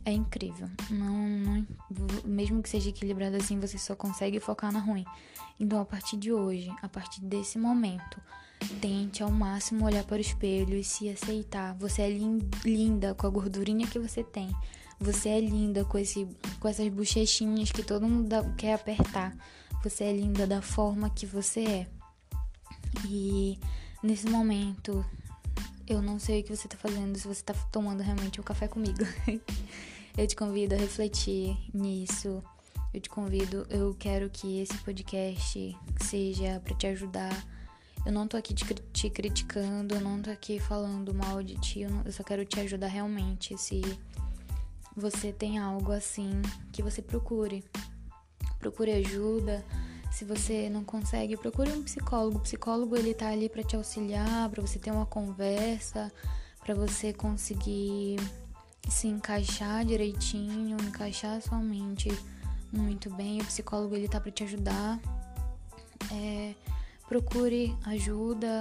É 0.05 0.13
incrível. 0.13 0.69
Não, 0.91 1.29
não, 1.29 1.67
mesmo 2.25 2.63
que 2.63 2.69
seja 2.69 2.89
equilibrado 2.89 3.37
assim, 3.37 3.61
você 3.61 3.77
só 3.77 3.95
consegue 3.95 4.41
focar 4.41 4.73
na 4.73 4.79
ruim. 4.79 5.05
Então, 5.61 5.81
a 5.81 5.85
partir 5.85 6.17
de 6.17 6.33
hoje, 6.33 6.73
a 6.81 6.89
partir 6.89 7.21
desse 7.21 7.59
momento, 7.59 8.21
tente 8.81 9.23
ao 9.23 9.31
máximo 9.31 9.85
olhar 9.85 10.05
para 10.05 10.17
o 10.17 10.21
espelho 10.21 10.77
e 10.77 10.85
se 10.85 11.09
aceitar. 11.09 11.75
Você 11.75 12.03
é 12.03 12.11
linda 12.65 13.15
com 13.15 13.27
a 13.27 13.31
gordurinha 13.31 13.87
que 13.87 13.99
você 13.99 14.23
tem. 14.23 14.49
Você 15.01 15.29
é 15.29 15.41
linda 15.41 15.85
com, 15.85 15.99
esse, 15.99 16.27
com 16.59 16.69
essas 16.69 16.89
bochechinhas 16.89 17.71
que 17.71 17.83
todo 17.83 18.09
mundo 18.09 18.35
quer 18.57 18.75
apertar. 18.75 19.37
Você 19.83 20.05
é 20.05 20.13
linda 20.13 20.47
da 20.47 20.61
forma 20.61 21.11
que 21.11 21.27
você 21.27 21.61
é. 21.61 21.87
E 23.07 23.59
nesse 24.03 24.29
momento, 24.29 25.05
eu 25.89 26.03
não 26.03 26.19
sei 26.19 26.41
o 26.41 26.45
que 26.45 26.55
você 26.55 26.69
tá 26.69 26.77
fazendo, 26.77 27.19
se 27.19 27.27
você 27.27 27.43
tá 27.43 27.55
tomando 27.73 28.03
realmente 28.03 28.41
um 28.41 28.45
café 28.45 28.69
comigo. 28.69 28.99
eu 30.17 30.27
te 30.27 30.37
convido 30.37 30.75
a 30.75 30.79
refletir 30.79 31.57
nisso. 31.73 32.43
Eu 32.93 33.01
te 33.01 33.09
convido, 33.09 33.67
eu 33.71 33.95
quero 33.99 34.31
que 34.31 34.61
esse 34.61 34.77
podcast 34.79 35.77
seja 36.01 36.61
para 36.65 36.75
te 36.75 36.87
ajudar. 36.87 37.47
Eu 38.05 38.13
não 38.13 38.27
tô 38.27 38.37
aqui 38.37 38.55
te, 38.55 38.65
te, 38.93 39.11
criticando, 39.11 39.95
eu 39.95 40.01
não 40.01 40.23
tô 40.23 40.31
aqui 40.31 40.59
falando 40.59 41.13
mal 41.13 41.43
de 41.43 41.57
ti, 41.57 41.81
eu, 41.81 41.91
não, 41.91 42.03
eu 42.05 42.13
só 42.13 42.23
quero 42.23 42.45
te 42.45 42.59
ajudar 42.61 42.87
realmente. 42.87 43.57
Se 43.59 43.83
você 44.97 45.33
tem 45.33 45.59
algo 45.59 45.93
assim, 45.93 46.41
que 46.73 46.83
você 46.83 47.03
procure. 47.03 47.65
Procure 48.59 48.93
ajuda 48.93 49.65
se 50.11 50.25
você 50.25 50.69
não 50.69 50.85
consegue, 50.85 51.37
procure 51.37 51.71
um 51.71 51.83
psicólogo. 51.83 52.39
O 52.39 52.41
psicólogo 52.41 52.97
ele 52.97 53.15
tá 53.15 53.29
ali 53.29 53.49
para 53.49 53.63
te 53.63 53.77
auxiliar, 53.77 54.49
para 54.49 54.63
você 54.63 54.79
ter 54.79 54.91
uma 54.91 55.07
conversa, 55.07 56.13
para 56.65 56.75
você 56.75 57.13
conseguir 57.13 58.19
se 58.89 59.07
encaixar 59.07 59.85
direitinho, 59.85 60.77
encaixar 60.81 61.41
sua 61.43 61.59
mente 61.59 62.09
muito 62.73 63.11
bem. 63.11 63.41
O 63.41 63.45
psicólogo 63.45 63.95
ele 63.95 64.09
tá 64.09 64.21
para 64.21 64.31
te 64.31 64.45
ajudar. 64.45 64.99
É, 66.13 66.55
procure 67.09 67.77
ajuda. 67.85 68.61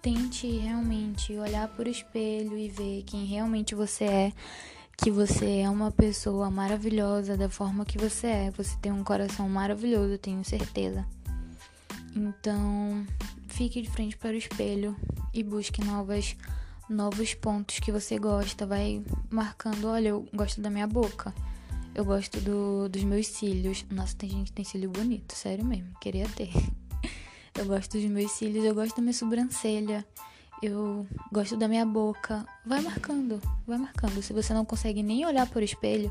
Tente 0.00 0.48
realmente 0.58 1.36
olhar 1.36 1.68
por 1.68 1.86
espelho 1.86 2.58
e 2.58 2.68
ver 2.68 3.04
quem 3.04 3.24
realmente 3.24 3.74
você 3.74 4.04
é 4.04 4.32
que 5.02 5.10
você 5.10 5.58
é 5.58 5.68
uma 5.68 5.90
pessoa 5.90 6.48
maravilhosa 6.48 7.36
da 7.36 7.48
forma 7.48 7.84
que 7.84 7.98
você 7.98 8.28
é. 8.28 8.50
Você 8.52 8.76
tem 8.80 8.92
um 8.92 9.02
coração 9.02 9.48
maravilhoso, 9.48 10.16
tenho 10.16 10.44
certeza. 10.44 11.04
Então, 12.14 13.04
fique 13.48 13.82
de 13.82 13.90
frente 13.90 14.16
para 14.16 14.30
o 14.30 14.36
espelho 14.36 14.96
e 15.34 15.42
busque 15.42 15.84
novas 15.84 16.36
novos 16.88 17.34
pontos 17.34 17.80
que 17.80 17.90
você 17.90 18.16
gosta. 18.16 18.64
Vai 18.64 19.02
marcando, 19.28 19.88
olha, 19.88 20.10
eu 20.10 20.28
gosto 20.32 20.60
da 20.60 20.70
minha 20.70 20.86
boca. 20.86 21.34
Eu 21.96 22.04
gosto 22.04 22.40
do, 22.40 22.88
dos 22.88 23.02
meus 23.02 23.26
cílios. 23.26 23.84
Nossa, 23.90 24.14
tem 24.16 24.30
gente 24.30 24.46
que 24.46 24.52
tem 24.52 24.64
cílio 24.64 24.88
bonito, 24.88 25.34
sério 25.34 25.64
mesmo, 25.64 25.92
queria 26.00 26.28
ter. 26.28 26.52
Eu 27.58 27.66
gosto 27.66 27.98
dos 27.98 28.08
meus 28.08 28.30
cílios, 28.30 28.64
eu 28.64 28.74
gosto 28.74 28.96
da 28.96 29.02
minha 29.02 29.12
sobrancelha 29.12 30.06
eu 30.62 31.06
gosto 31.32 31.56
da 31.56 31.66
minha 31.66 31.84
boca. 31.84 32.46
Vai 32.64 32.80
marcando, 32.80 33.42
vai 33.66 33.76
marcando. 33.76 34.22
Se 34.22 34.32
você 34.32 34.54
não 34.54 34.64
consegue 34.64 35.02
nem 35.02 35.26
olhar 35.26 35.48
por 35.48 35.62
espelho, 35.62 36.10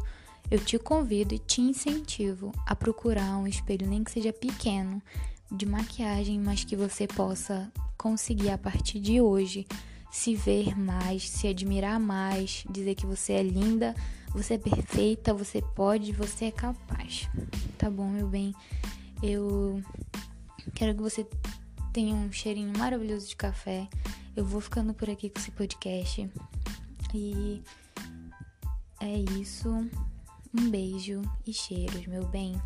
eu 0.49 0.59
te 0.59 0.77
convido 0.77 1.33
e 1.33 1.39
te 1.39 1.61
incentivo 1.61 2.51
a 2.65 2.75
procurar 2.75 3.37
um 3.37 3.47
espelho, 3.47 3.87
nem 3.87 4.03
que 4.03 4.11
seja 4.11 4.33
pequeno, 4.33 5.01
de 5.49 5.65
maquiagem, 5.65 6.37
mas 6.39 6.65
que 6.65 6.75
você 6.75 7.07
possa 7.07 7.71
conseguir 7.97 8.49
a 8.49 8.57
partir 8.57 8.99
de 8.99 9.21
hoje 9.21 9.65
se 10.11 10.35
ver 10.35 10.77
mais, 10.77 11.29
se 11.29 11.47
admirar 11.47 11.97
mais, 11.97 12.65
dizer 12.69 12.95
que 12.95 13.05
você 13.05 13.33
é 13.33 13.43
linda, 13.43 13.95
você 14.33 14.55
é 14.55 14.57
perfeita, 14.57 15.33
você 15.33 15.61
pode, 15.61 16.11
você 16.11 16.45
é 16.45 16.51
capaz. 16.51 17.29
Tá 17.77 17.89
bom, 17.89 18.09
meu 18.09 18.27
bem? 18.27 18.53
Eu 19.23 19.81
quero 20.73 20.95
que 20.95 21.01
você 21.01 21.25
tenha 21.91 22.15
um 22.15 22.31
cheirinho 22.31 22.77
maravilhoso 22.77 23.27
de 23.27 23.35
café 23.35 23.87
eu 24.35 24.45
vou 24.45 24.61
ficando 24.61 24.93
por 24.93 25.09
aqui 25.09 25.29
com 25.29 25.39
esse 25.39 25.51
podcast. 25.51 26.29
E 27.13 27.61
é 29.01 29.17
isso. 29.39 29.69
Um 30.53 30.69
beijo 30.69 31.21
e 31.45 31.53
cheiros, 31.53 32.07
meu 32.07 32.25
bem. 32.27 32.59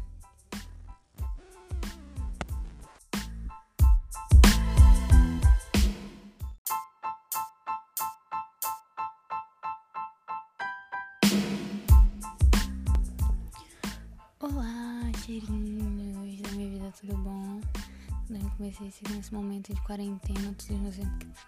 Nesse 19.01 19.34
momento 19.34 19.73
de 19.73 19.81
quarentena, 19.81 20.55
todos 20.58 20.69
nós 20.79 20.95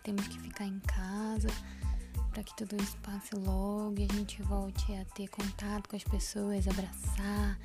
temos 0.04 0.28
que 0.28 0.38
ficar 0.40 0.66
em 0.66 0.80
casa 0.80 1.48
para 2.32 2.44
que 2.44 2.54
tudo 2.56 2.76
isso 2.82 2.98
passe 2.98 3.34
logo 3.36 3.96
e 3.98 4.04
a 4.04 4.14
gente 4.14 4.42
volte 4.44 4.94
a 4.94 5.06
ter 5.16 5.30
contato 5.30 5.88
com 5.88 5.96
as 5.96 6.04
pessoas, 6.04 6.68
abraçar, 6.68 7.58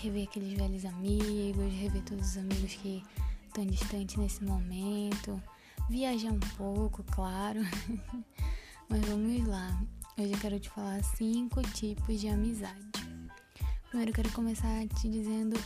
rever 0.00 0.26
aqueles 0.26 0.54
velhos 0.54 0.84
amigos, 0.86 1.72
rever 1.74 2.02
todos 2.02 2.30
os 2.30 2.36
amigos 2.38 2.74
que 2.76 3.04
estão 3.46 3.66
distantes 3.66 4.16
nesse 4.16 4.42
momento, 4.42 5.40
viajar 5.88 6.32
um 6.32 6.40
pouco, 6.56 7.04
claro. 7.04 7.60
Mas 8.88 9.00
vamos 9.02 9.46
lá. 9.46 9.78
Hoje 10.18 10.32
eu 10.32 10.38
quero 10.38 10.58
te 10.58 10.70
falar 10.70 11.04
cinco 11.04 11.62
tipos 11.72 12.20
de 12.20 12.28
amizade. 12.28 12.74
Primeiro 13.90 14.10
eu 14.10 14.14
quero 14.14 14.32
começar 14.32 14.88
te 14.88 15.10
dizendo 15.10 15.60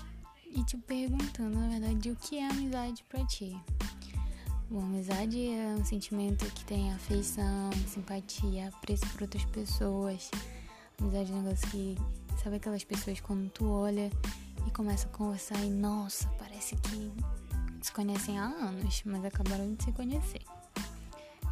e 0.53 0.65
te 0.65 0.77
perguntando, 0.77 1.59
na 1.59 1.69
verdade, 1.69 2.11
o 2.11 2.17
que 2.17 2.39
é 2.39 2.49
amizade 2.49 3.05
para 3.09 3.25
ti. 3.25 3.57
Bom, 4.69 4.81
amizade 4.81 5.49
é 5.49 5.75
um 5.79 5.85
sentimento 5.85 6.45
que 6.47 6.65
tem 6.65 6.93
afeição, 6.93 7.71
simpatia, 7.87 8.69
apreço 8.69 9.07
por 9.09 9.23
outras 9.23 9.45
pessoas. 9.47 10.31
Amizade 11.01 11.33
é 11.33 11.35
um 11.35 11.43
negócio 11.43 11.69
que, 11.71 11.97
sabe 12.43 12.57
aquelas 12.57 12.85
pessoas 12.85 13.21
quando 13.21 13.49
tu 13.51 13.69
olha 13.69 14.11
e 14.67 14.71
começa 14.71 15.07
a 15.07 15.11
conversar 15.11 15.63
e, 15.65 15.71
nossa, 15.71 16.29
parece 16.39 16.77
que 16.77 17.13
se 17.81 17.93
conhecem 17.93 18.39
há 18.39 18.45
anos, 18.45 19.03
mas 19.05 19.25
acabaram 19.25 19.75
de 19.75 19.85
se 19.85 19.93
conhecer. 19.93 20.43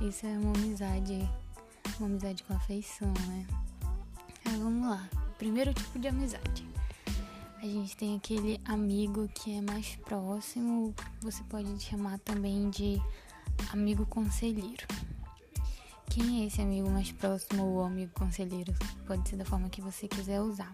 Isso 0.01 0.27
é 0.27 0.39
uma 0.39 0.53
amizade, 0.53 1.29
uma 1.99 2.07
amizade 2.07 2.45
com 2.45 2.55
afeição, 2.55 3.13
né? 3.27 3.47
Mas 4.45 4.57
vamos 4.57 4.89
lá. 4.89 5.09
Primeiro 5.39 5.73
tipo 5.73 5.99
de 5.99 6.09
amizade 6.09 6.78
a 7.61 7.67
gente 7.67 7.97
tem 7.97 8.17
aquele 8.17 8.61
amigo 8.65 9.29
que 9.29 9.57
é 9.57 9.61
mais 9.61 9.97
próximo, 9.97 10.95
você 11.21 11.43
pode 11.45 11.81
chamar 11.81 12.19
também 12.21 12.71
de 12.71 13.03
amigo 13.73 14.07
conselheiro. 14.07 14.87
Quem 16.09 16.43
é 16.43 16.47
esse 16.47 16.63
amigo 16.63 16.89
mais 16.89 17.11
próximo 17.11 17.65
ou 17.65 17.85
amigo 17.85 18.13
conselheiro? 18.15 18.73
Pode 19.07 19.29
ser 19.29 19.37
da 19.37 19.45
forma 19.45 19.69
que 19.69 19.81
você 19.81 20.07
quiser 20.07 20.41
usar. 20.41 20.73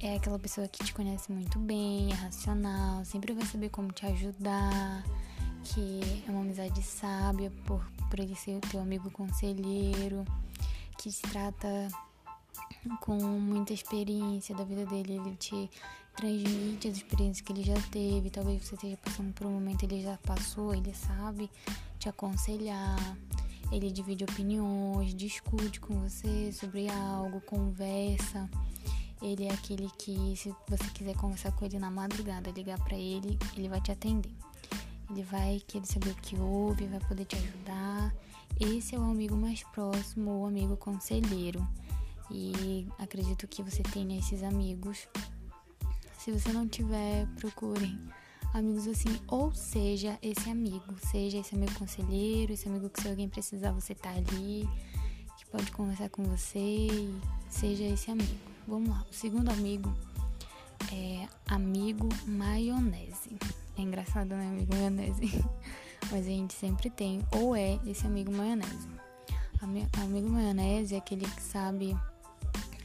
É 0.00 0.16
aquela 0.16 0.38
pessoa 0.38 0.68
que 0.68 0.84
te 0.84 0.94
conhece 0.94 1.32
muito 1.32 1.58
bem, 1.58 2.12
é 2.12 2.14
racional, 2.14 3.04
sempre 3.04 3.32
vai 3.32 3.44
saber 3.44 3.70
como 3.70 3.90
te 3.90 4.06
ajudar, 4.06 5.04
que 5.64 6.00
é 6.26 6.30
uma 6.30 6.42
amizade 6.42 6.80
sábia 6.82 7.50
por, 7.64 7.84
por 8.08 8.20
ele 8.20 8.36
ser 8.36 8.56
o 8.56 8.60
teu 8.60 8.80
amigo 8.80 9.10
conselheiro, 9.10 10.24
que 10.96 11.10
te 11.10 11.22
trata 11.22 11.88
com 13.00 13.16
muita 13.16 13.72
experiência 13.72 14.54
da 14.54 14.64
vida 14.64 14.86
dele, 14.86 15.14
ele 15.14 15.36
te 15.36 15.70
transmite 16.16 16.88
as 16.88 16.96
experiências 16.96 17.40
que 17.40 17.52
ele 17.52 17.62
já 17.62 17.80
teve. 17.90 18.30
Talvez 18.30 18.64
você 18.64 18.74
esteja 18.74 18.96
passando 18.96 19.32
por 19.34 19.46
um 19.46 19.52
momento, 19.52 19.84
ele 19.84 20.02
já 20.02 20.16
passou, 20.18 20.74
ele 20.74 20.94
sabe 20.94 21.50
te 21.98 22.08
aconselhar. 22.08 23.16
Ele 23.70 23.90
divide 23.90 24.24
opiniões, 24.24 25.14
discute 25.14 25.80
com 25.80 25.94
você 26.00 26.52
sobre 26.52 26.88
algo, 26.88 27.40
conversa. 27.40 28.48
Ele 29.20 29.46
é 29.46 29.52
aquele 29.52 29.90
que, 29.98 30.36
se 30.36 30.54
você 30.68 30.84
quiser 30.90 31.16
conversar 31.16 31.50
com 31.52 31.64
ele 31.64 31.78
na 31.78 31.90
madrugada, 31.90 32.50
ligar 32.50 32.78
para 32.84 32.96
ele, 32.96 33.38
ele 33.56 33.68
vai 33.68 33.80
te 33.80 33.90
atender. 33.90 34.30
Ele 35.10 35.22
vai 35.22 35.60
querer 35.66 35.86
saber 35.86 36.10
o 36.10 36.16
que 36.16 36.36
houve, 36.36 36.86
vai 36.86 37.00
poder 37.00 37.24
te 37.24 37.36
ajudar. 37.36 38.14
Esse 38.60 38.94
é 38.94 38.98
o 38.98 39.02
amigo 39.02 39.36
mais 39.36 39.62
próximo, 39.64 40.42
o 40.42 40.46
amigo 40.46 40.76
conselheiro. 40.76 41.66
E 42.30 42.88
acredito 42.98 43.46
que 43.46 43.62
você 43.62 43.82
tenha 43.82 44.18
esses 44.18 44.42
amigos. 44.42 45.08
Se 46.18 46.32
você 46.32 46.52
não 46.52 46.66
tiver, 46.66 47.26
procure 47.36 47.96
amigos 48.52 48.88
assim, 48.88 49.20
ou 49.28 49.52
seja 49.52 50.18
esse 50.22 50.48
amigo, 50.50 50.94
seja 50.98 51.38
esse 51.38 51.54
amigo 51.54 51.74
conselheiro, 51.74 52.52
esse 52.52 52.68
amigo 52.68 52.88
que 52.88 53.02
se 53.02 53.08
alguém 53.08 53.28
precisar 53.28 53.72
você 53.72 53.94
tá 53.94 54.10
ali, 54.10 54.68
que 55.38 55.46
pode 55.46 55.70
conversar 55.72 56.08
com 56.08 56.24
você, 56.24 56.88
seja 57.48 57.84
esse 57.84 58.10
amigo. 58.10 58.34
Vamos 58.66 58.88
lá, 58.88 59.04
o 59.08 59.14
segundo 59.14 59.50
amigo 59.50 59.94
é 60.92 61.28
amigo 61.46 62.08
maionese. 62.26 63.36
É 63.76 63.82
engraçado, 63.82 64.30
né, 64.30 64.48
amigo 64.48 64.74
maionese? 64.74 65.44
Mas 66.10 66.26
a 66.26 66.30
gente 66.30 66.54
sempre 66.54 66.88
tem, 66.88 67.20
ou 67.32 67.54
é 67.54 67.78
esse 67.86 68.06
amigo 68.06 68.32
maionese. 68.32 68.88
Amigo 70.02 70.28
maionese 70.28 70.94
é 70.94 70.98
aquele 70.98 71.26
que 71.26 71.42
sabe 71.42 71.96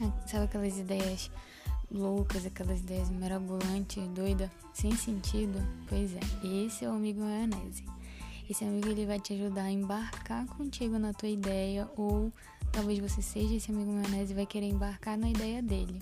Sabe 0.25 0.45
aquelas 0.45 0.77
ideias 0.77 1.31
loucas, 1.91 2.45
aquelas 2.45 2.79
ideias 2.79 3.09
mirabolantes, 3.09 4.07
doida, 4.09 4.51
sem 4.73 4.95
sentido? 4.95 5.59
Pois 5.87 6.13
é, 6.15 6.19
esse 6.65 6.85
é 6.85 6.89
o 6.89 6.93
amigo 6.93 7.21
maionese. 7.21 7.83
Esse 8.49 8.63
amigo 8.65 8.89
ele 8.89 9.05
vai 9.05 9.19
te 9.19 9.33
ajudar 9.33 9.63
a 9.63 9.71
embarcar 9.71 10.45
contigo 10.45 10.97
na 10.99 11.13
tua 11.13 11.29
ideia 11.29 11.89
ou 11.95 12.31
talvez 12.71 12.99
você 12.99 13.21
seja 13.21 13.55
esse 13.55 13.71
amigo 13.71 13.91
maionese 13.91 14.33
e 14.33 14.35
vai 14.35 14.45
querer 14.45 14.67
embarcar 14.67 15.17
na 15.17 15.29
ideia 15.29 15.61
dele. 15.61 15.99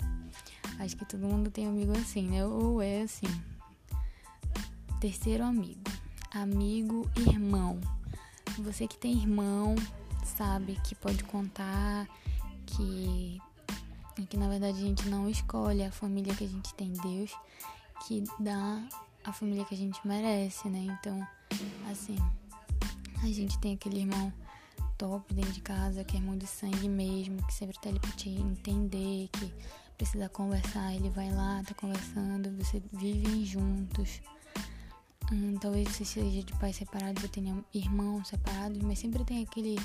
Acho 0.78 0.96
que 0.96 1.04
todo 1.04 1.26
mundo 1.26 1.50
tem 1.50 1.66
amigo 1.66 1.92
assim, 1.92 2.28
né? 2.28 2.44
Ou 2.44 2.80
é 2.80 3.02
assim. 3.02 3.26
Terceiro 4.98 5.44
amigo. 5.44 5.80
Amigo 6.32 7.08
irmão. 7.16 7.78
Você 8.58 8.86
que 8.86 8.96
tem 8.96 9.12
irmão, 9.12 9.74
sabe 10.24 10.78
que 10.82 10.94
pode 10.94 11.22
contar, 11.24 12.08
que 12.66 13.40
e 14.18 14.26
que 14.26 14.36
na 14.36 14.48
verdade 14.48 14.78
a 14.78 14.86
gente 14.86 15.08
não 15.08 15.28
escolhe 15.28 15.82
a 15.84 15.92
família 15.92 16.34
que 16.34 16.44
a 16.44 16.48
gente 16.48 16.74
tem, 16.74 16.92
Deus 16.92 17.30
que 18.06 18.24
dá 18.38 18.82
a 19.24 19.32
família 19.32 19.64
que 19.64 19.74
a 19.74 19.76
gente 19.76 20.00
merece, 20.06 20.68
né? 20.68 20.78
Então, 20.78 21.26
assim, 21.90 22.16
a 23.22 23.26
gente 23.26 23.58
tem 23.58 23.74
aquele 23.74 24.00
irmão 24.00 24.32
top 24.96 25.32
dentro 25.34 25.52
de 25.52 25.60
casa, 25.60 26.04
que 26.04 26.16
é 26.16 26.20
irmão 26.20 26.36
de 26.36 26.46
sangue 26.46 26.88
mesmo, 26.88 27.44
que 27.46 27.54
sempre 27.54 27.78
tá 27.78 27.88
ali 27.88 28.00
pra 28.00 28.10
te 28.12 28.28
entender, 28.28 29.28
que 29.32 29.52
precisa 29.96 30.28
conversar, 30.28 30.94
ele 30.94 31.10
vai 31.10 31.30
lá, 31.30 31.62
tá 31.66 31.74
conversando, 31.74 32.50
você 32.56 32.82
vivem 32.92 33.44
juntos. 33.44 34.20
Hum, 35.30 35.56
talvez 35.60 35.88
você 35.90 36.04
seja 36.04 36.42
de 36.42 36.52
pais 36.54 36.76
separados, 36.76 37.22
eu 37.22 37.28
tenha 37.28 37.64
irmãos 37.72 38.28
separados, 38.28 38.78
mas 38.82 38.98
sempre 38.98 39.24
tem 39.24 39.42
aquele 39.42 39.76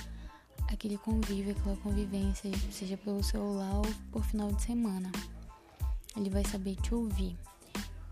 aquele 0.75 0.97
convívio, 0.97 1.51
aquela 1.51 1.75
convivência, 1.77 2.51
seja 2.71 2.95
pelo 2.97 3.23
celular 3.23 3.77
ou 3.77 3.85
por 4.11 4.23
final 4.23 4.51
de 4.51 4.61
semana. 4.61 5.11
Ele 6.15 6.29
vai 6.29 6.45
saber 6.45 6.75
te 6.75 6.93
ouvir. 6.93 7.35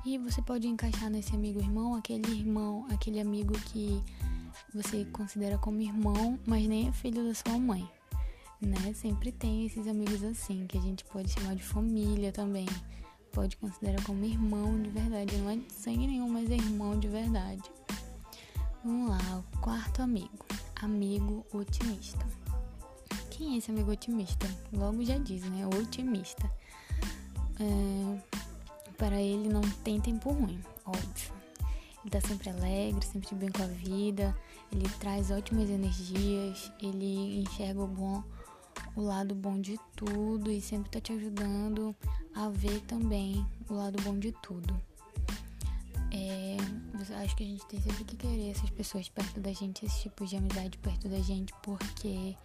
E 0.05 0.17
você 0.17 0.41
pode 0.41 0.67
encaixar 0.67 1.09
nesse 1.09 1.33
amigo 1.35 1.59
irmão 1.59 1.95
aquele 1.95 2.29
irmão, 2.31 2.85
aquele 2.89 3.21
amigo 3.21 3.53
que 3.53 4.01
você 4.73 5.05
considera 5.05 5.57
como 5.57 5.81
irmão, 5.81 6.39
mas 6.45 6.67
nem 6.67 6.89
é 6.89 6.91
filho 6.91 7.23
da 7.25 7.33
sua 7.33 7.57
mãe. 7.57 7.87
Né? 8.59 8.93
Sempre 8.93 9.31
tem 9.31 9.65
esses 9.65 9.87
amigos 9.87 10.23
assim, 10.23 10.65
que 10.67 10.77
a 10.77 10.81
gente 10.81 11.05
pode 11.05 11.31
chamar 11.31 11.55
de 11.55 11.63
família 11.63 12.31
também. 12.31 12.67
Pode 13.31 13.57
considerar 13.57 14.03
como 14.03 14.23
irmão 14.23 14.81
de 14.81 14.89
verdade. 14.89 15.37
Não 15.37 15.49
é 15.49 15.55
de 15.57 15.71
sangue 15.73 16.07
nenhum, 16.07 16.29
mas 16.29 16.49
é 16.49 16.55
irmão 16.55 16.97
de 16.99 17.07
verdade. 17.07 17.63
Vamos 18.83 19.09
lá, 19.09 19.39
o 19.39 19.59
quarto 19.59 20.01
amigo. 20.01 20.45
Amigo 20.81 21.45
otimista. 21.53 22.42
Quem 23.35 23.55
é 23.55 23.57
esse 23.57 23.71
amigo 23.71 23.91
otimista? 23.91 24.47
Logo 24.71 25.03
já 25.03 25.17
diz, 25.17 25.43
né? 25.49 25.65
Otimista. 25.65 26.49
É, 27.59 28.19
para 28.95 29.19
ele 29.19 29.49
não 29.49 29.61
tem 29.83 29.99
tempo 29.99 30.31
ruim, 30.31 30.61
óbvio. 30.85 31.33
Ele 32.03 32.11
tá 32.11 32.21
sempre 32.21 32.51
alegre, 32.51 33.03
sempre 33.03 33.33
bem 33.33 33.49
com 33.49 33.63
a 33.63 33.67
vida, 33.67 34.37
ele 34.71 34.87
traz 34.99 35.31
ótimas 35.31 35.67
energias, 35.67 36.71
ele 36.79 37.41
enxerga 37.41 37.81
o 37.81 37.87
bom, 37.87 38.23
o 38.95 39.01
lado 39.01 39.33
bom 39.33 39.59
de 39.59 39.79
tudo 39.95 40.51
e 40.51 40.61
sempre 40.61 40.91
tá 40.91 41.01
te 41.01 41.13
ajudando 41.13 41.95
a 42.35 42.49
ver 42.49 42.81
também 42.81 43.43
o 43.67 43.73
lado 43.73 43.99
bom 44.03 44.19
de 44.19 44.31
tudo. 44.43 44.79
É, 46.11 46.57
acho 47.23 47.35
que 47.35 47.43
a 47.43 47.47
gente 47.47 47.65
tem 47.65 47.81
sempre 47.81 48.03
que 48.03 48.15
querer 48.15 48.51
essas 48.51 48.69
pessoas 48.69 49.09
perto 49.09 49.39
da 49.39 49.51
gente, 49.51 49.85
esse 49.85 50.03
tipo 50.03 50.23
de 50.23 50.35
amizade 50.35 50.77
perto 50.77 51.09
da 51.09 51.19
gente, 51.19 51.51
porque 51.63 52.35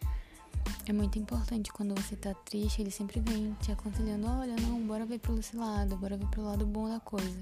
é 0.87 0.93
muito 0.93 1.19
importante 1.19 1.71
quando 1.71 1.95
você 1.95 2.17
tá 2.17 2.33
triste, 2.33 2.81
ele 2.81 2.91
sempre 2.91 3.21
vem 3.21 3.55
te 3.61 3.71
aconselhando, 3.71 4.27
olha, 4.27 4.57
não, 4.57 4.81
bora 4.81 5.05
ver 5.05 5.19
pelo 5.19 5.39
esse 5.39 5.55
lado, 5.55 5.97
bora 5.97 6.17
ver 6.17 6.27
pelo 6.29 6.47
lado 6.47 6.65
bom 6.67 6.89
da 6.89 6.99
coisa. 6.99 7.39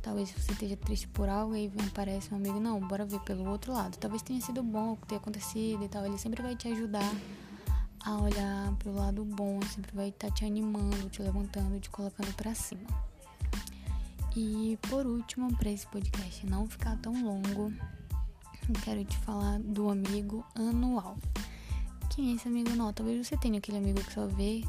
Talvez 0.00 0.30
você 0.30 0.52
esteja 0.52 0.76
triste 0.76 1.06
por 1.08 1.28
algo 1.28 1.54
e 1.54 1.58
aí 1.58 1.72
aparece 1.86 2.32
um 2.32 2.38
amigo, 2.38 2.58
não, 2.58 2.80
bora 2.80 3.04
ver 3.04 3.20
pelo 3.20 3.46
outro 3.50 3.74
lado. 3.74 3.98
Talvez 3.98 4.22
tenha 4.22 4.40
sido 4.40 4.62
bom 4.62 4.92
o 4.92 4.96
que 4.96 5.06
tenha 5.06 5.20
acontecido 5.20 5.84
e 5.84 5.88
tal. 5.88 6.06
Ele 6.06 6.16
sempre 6.16 6.40
vai 6.40 6.56
te 6.56 6.66
ajudar 6.68 7.12
a 8.06 8.16
olhar 8.16 8.72
pelo 8.76 8.96
lado 8.96 9.22
bom, 9.22 9.60
sempre 9.62 9.94
vai 9.94 10.08
estar 10.08 10.28
tá 10.28 10.34
te 10.34 10.46
animando, 10.46 11.10
te 11.10 11.20
levantando, 11.20 11.78
te 11.78 11.90
colocando 11.90 12.32
para 12.34 12.54
cima. 12.54 12.88
E 14.34 14.78
por 14.88 15.04
último, 15.04 15.54
para 15.58 15.70
esse 15.70 15.86
podcast 15.88 16.46
não 16.46 16.66
ficar 16.66 16.96
tão 16.98 17.12
longo, 17.22 17.70
quero 18.82 19.04
te 19.04 19.18
falar 19.18 19.58
do 19.58 19.90
amigo 19.90 20.42
anual 20.54 21.18
quem 22.10 22.32
é 22.32 22.34
esse 22.34 22.48
amigo 22.48 22.70
não. 22.70 22.92
Talvez 22.92 23.26
você 23.26 23.36
tenha 23.36 23.58
aquele 23.58 23.78
amigo 23.78 24.02
que 24.02 24.12
só 24.12 24.26
vê 24.26 24.64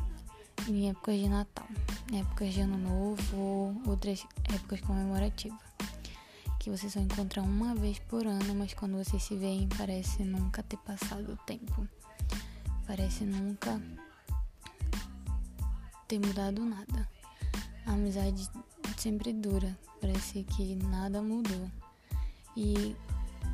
em 0.67 0.89
épocas 0.89 1.15
de 1.15 1.29
Natal, 1.29 1.67
épocas 2.13 2.53
de 2.53 2.61
Ano 2.61 2.77
Novo 2.77 3.37
ou 3.37 3.81
outras 3.87 4.25
épocas 4.53 4.81
comemorativas. 4.81 5.57
Que 6.59 6.69
você 6.69 6.89
só 6.89 6.99
encontra 6.99 7.41
uma 7.41 7.73
vez 7.73 7.99
por 7.99 8.27
ano, 8.27 8.53
mas 8.55 8.73
quando 8.73 8.97
vocês 8.97 9.23
se 9.23 9.35
veem 9.35 9.67
parece 9.77 10.23
nunca 10.23 10.61
ter 10.63 10.77
passado 10.77 11.33
o 11.33 11.37
tempo. 11.45 11.87
Parece 12.85 13.23
nunca 13.23 13.81
ter 16.07 16.19
mudado 16.19 16.63
nada. 16.65 17.07
A 17.85 17.93
amizade 17.93 18.49
sempre 18.97 19.31
dura, 19.31 19.77
parece 20.01 20.43
que 20.43 20.75
nada 20.75 21.21
mudou. 21.21 21.71
E 22.57 22.95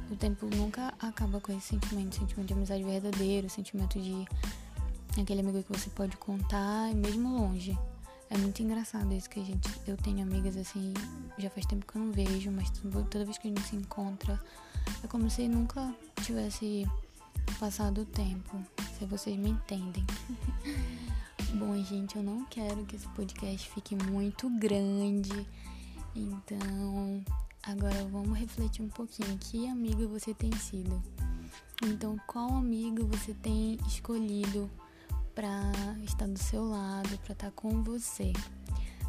o 0.09 0.15
tempo 0.15 0.45
nunca 0.45 0.93
acaba 0.99 1.39
com 1.41 1.51
esse 1.51 1.69
sentimento, 1.69 2.15
sentimento 2.15 2.47
de 2.47 2.53
amizade 2.53 2.83
verdadeiro, 2.83 3.49
sentimento 3.49 3.99
de 3.99 4.25
aquele 5.19 5.41
amigo 5.41 5.63
que 5.63 5.71
você 5.71 5.89
pode 5.89 6.15
contar, 6.17 6.93
mesmo 6.93 7.29
longe. 7.39 7.77
É 8.29 8.37
muito 8.37 8.61
engraçado 8.61 9.13
isso 9.13 9.29
que 9.29 9.39
a 9.39 9.43
gente. 9.43 9.69
Eu 9.87 9.97
tenho 9.97 10.21
amigas 10.21 10.57
assim, 10.57 10.93
já 11.37 11.49
faz 11.49 11.65
tempo 11.65 11.85
que 11.85 11.97
eu 11.97 12.01
não 12.01 12.11
vejo, 12.11 12.51
mas 12.51 12.69
toda 12.69 13.23
vez 13.23 13.37
que 13.37 13.47
a 13.47 13.49
gente 13.49 13.61
se 13.61 13.75
encontra, 13.75 14.39
é 15.03 15.07
como 15.07 15.29
se 15.29 15.47
nunca 15.47 15.93
tivesse 16.23 16.87
passado 17.59 18.01
o 18.01 18.05
tempo. 18.05 18.61
Se 18.97 19.05
vocês 19.05 19.37
me 19.37 19.49
entendem. 19.49 20.05
Bom, 21.55 21.81
gente, 21.83 22.15
eu 22.15 22.23
não 22.23 22.45
quero 22.45 22.85
que 22.85 22.95
esse 22.95 23.07
podcast 23.09 23.69
fique 23.69 23.95
muito 23.95 24.49
grande. 24.57 25.47
Então, 26.15 27.23
agora 27.65 28.03
vamos 28.05 28.37
refletir 28.37 28.81
um 28.81 28.89
pouquinho. 28.89 29.37
Que 29.37 29.67
amigo 29.67 30.07
você 30.07 30.33
tem 30.33 30.51
sido? 30.53 31.01
Então, 31.83 32.17
qual 32.27 32.49
amigo 32.53 33.05
você 33.07 33.33
tem 33.33 33.77
escolhido 33.87 34.69
para 35.35 35.71
estar 36.03 36.27
do 36.27 36.39
seu 36.39 36.63
lado, 36.63 37.17
para 37.19 37.33
estar 37.33 37.51
com 37.51 37.83
você. 37.83 38.31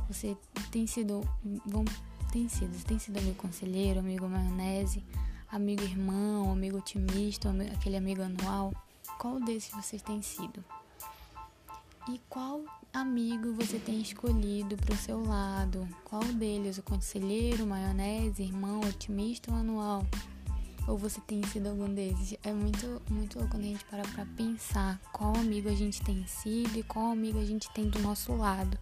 Você 0.08 0.36
tem 0.72 0.86
sido, 0.86 1.26
vão, 1.64 1.84
tem 2.32 2.48
sido, 2.48 2.76
você 2.76 2.84
tem 2.84 2.98
sido 2.98 3.18
amigo 3.18 3.36
conselheiro, 3.36 4.00
amigo 4.00 4.28
maionese, 4.28 5.04
amigo 5.50 5.82
irmão, 5.82 6.50
amigo 6.50 6.78
otimista, 6.78 7.54
aquele 7.72 7.96
amigo 7.96 8.22
anual. 8.22 8.74
Qual 9.18 9.40
desses 9.40 9.70
você 9.70 9.98
tem 9.98 10.20
sido? 10.20 10.64
E 12.08 12.20
qual 12.28 12.64
amigo 12.92 13.52
você 13.54 13.80
tem 13.80 14.00
escolhido 14.00 14.76
para 14.76 14.94
o 14.94 14.96
seu 14.96 15.20
lado? 15.24 15.88
Qual 16.04 16.22
deles? 16.22 16.78
O 16.78 16.82
conselheiro, 16.84 17.66
maionese, 17.66 18.44
irmão, 18.44 18.80
otimista 18.80 19.50
ou 19.50 19.58
anual? 19.58 20.06
Ou 20.86 20.96
você 20.96 21.20
tem 21.22 21.42
sido 21.48 21.68
algum 21.68 21.92
desses? 21.92 22.38
É 22.44 22.52
muito, 22.52 23.02
muito 23.10 23.36
louco 23.40 23.56
quando 23.56 23.64
a 23.64 23.66
gente 23.66 23.84
para 23.86 24.04
pra 24.04 24.24
pensar 24.36 25.00
qual 25.12 25.36
amigo 25.36 25.68
a 25.68 25.74
gente 25.74 26.00
tem 26.02 26.24
sido 26.28 26.78
e 26.78 26.84
qual 26.84 27.06
amigo 27.06 27.40
a 27.40 27.44
gente 27.44 27.68
tem 27.70 27.90
do 27.90 27.98
nosso 27.98 28.32
lado. 28.36 28.78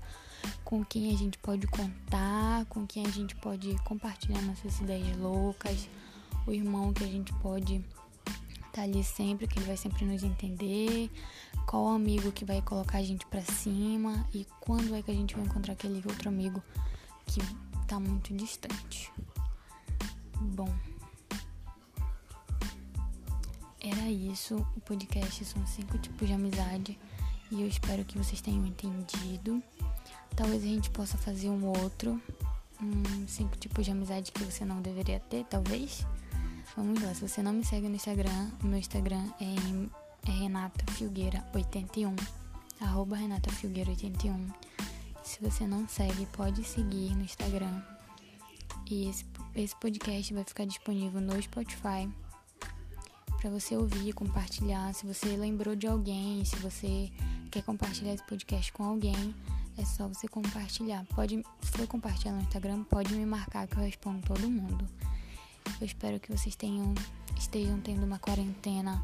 Com 0.62 0.84
quem 0.84 1.14
a 1.14 1.16
gente 1.16 1.38
pode 1.38 1.66
contar, 1.66 2.66
com 2.66 2.86
quem 2.86 3.06
a 3.06 3.10
gente 3.10 3.34
pode 3.36 3.74
compartilhar 3.84 4.42
nossas 4.42 4.78
ideias 4.80 5.16
loucas, 5.16 5.88
o 6.46 6.52
irmão 6.52 6.92
que 6.92 7.04
a 7.04 7.06
gente 7.06 7.32
pode 7.36 7.82
tá 8.74 8.82
ali 8.82 9.04
sempre, 9.04 9.46
que 9.46 9.56
ele 9.56 9.66
vai 9.66 9.76
sempre 9.76 10.04
nos 10.04 10.24
entender, 10.24 11.08
qual 11.64 11.86
amigo 11.86 12.32
que 12.32 12.44
vai 12.44 12.60
colocar 12.60 12.98
a 12.98 13.02
gente 13.02 13.24
para 13.26 13.40
cima 13.40 14.26
e 14.34 14.44
quando 14.60 14.96
é 14.96 15.00
que 15.00 15.12
a 15.12 15.14
gente 15.14 15.36
vai 15.36 15.44
encontrar 15.44 15.74
aquele 15.74 16.02
outro 16.04 16.28
amigo 16.28 16.60
que 17.24 17.40
tá 17.86 18.00
muito 18.00 18.34
distante. 18.34 19.12
Bom, 20.40 20.68
era 23.80 24.10
isso. 24.10 24.56
O 24.76 24.80
podcast 24.80 25.44
são 25.44 25.64
cinco 25.68 25.96
tipos 25.98 26.26
de 26.26 26.34
amizade 26.34 26.98
e 27.52 27.62
eu 27.62 27.68
espero 27.68 28.04
que 28.04 28.18
vocês 28.18 28.40
tenham 28.40 28.66
entendido. 28.66 29.62
Talvez 30.34 30.64
a 30.64 30.66
gente 30.66 30.90
possa 30.90 31.16
fazer 31.16 31.48
um 31.48 31.64
outro, 31.66 32.20
um 32.82 33.28
cinco 33.28 33.56
tipos 33.56 33.84
de 33.84 33.92
amizade 33.92 34.32
que 34.32 34.42
você 34.42 34.64
não 34.64 34.82
deveria 34.82 35.20
ter, 35.20 35.44
talvez. 35.44 36.04
Vamos 36.76 37.00
lá, 37.00 37.14
se 37.14 37.20
você 37.20 37.40
não 37.40 37.52
me 37.52 37.64
segue 37.64 37.88
no 37.88 37.94
Instagram, 37.94 38.50
o 38.60 38.66
meu 38.66 38.80
Instagram 38.80 39.30
é, 39.40 40.28
é 40.28 40.32
Renata 40.32 40.84
Filgueira 40.92 41.44
81, 41.54 42.16
arroba 42.80 43.14
Renata 43.14 43.48
Filgueira 43.52 43.90
81. 43.90 44.48
Se 45.22 45.40
você 45.40 45.68
não 45.68 45.86
segue, 45.86 46.26
pode 46.32 46.64
seguir 46.64 47.14
no 47.14 47.22
Instagram. 47.22 47.80
E 48.90 49.08
esse, 49.08 49.24
esse 49.54 49.76
podcast 49.76 50.34
vai 50.34 50.42
ficar 50.42 50.64
disponível 50.64 51.20
no 51.20 51.40
Spotify 51.40 52.10
para 53.40 53.50
você 53.50 53.76
ouvir, 53.76 54.12
compartilhar. 54.12 54.92
Se 54.94 55.06
você 55.06 55.36
lembrou 55.36 55.76
de 55.76 55.86
alguém, 55.86 56.44
se 56.44 56.56
você 56.56 57.08
quer 57.52 57.62
compartilhar 57.62 58.14
esse 58.14 58.24
podcast 58.24 58.72
com 58.72 58.82
alguém, 58.82 59.32
é 59.78 59.84
só 59.84 60.08
você 60.08 60.26
compartilhar. 60.26 61.04
Pode, 61.14 61.40
se 61.62 61.70
for 61.70 61.86
compartilhar 61.86 62.32
no 62.32 62.42
Instagram, 62.42 62.82
pode 62.82 63.14
me 63.14 63.24
marcar 63.24 63.68
que 63.68 63.76
eu 63.76 63.82
respondo 63.84 64.26
todo 64.26 64.50
mundo. 64.50 64.84
Eu 65.80 65.86
espero 65.86 66.20
que 66.20 66.30
vocês 66.30 66.54
tenham 66.54 66.94
estejam 67.36 67.80
tendo 67.80 68.04
uma 68.04 68.18
quarentena 68.18 69.02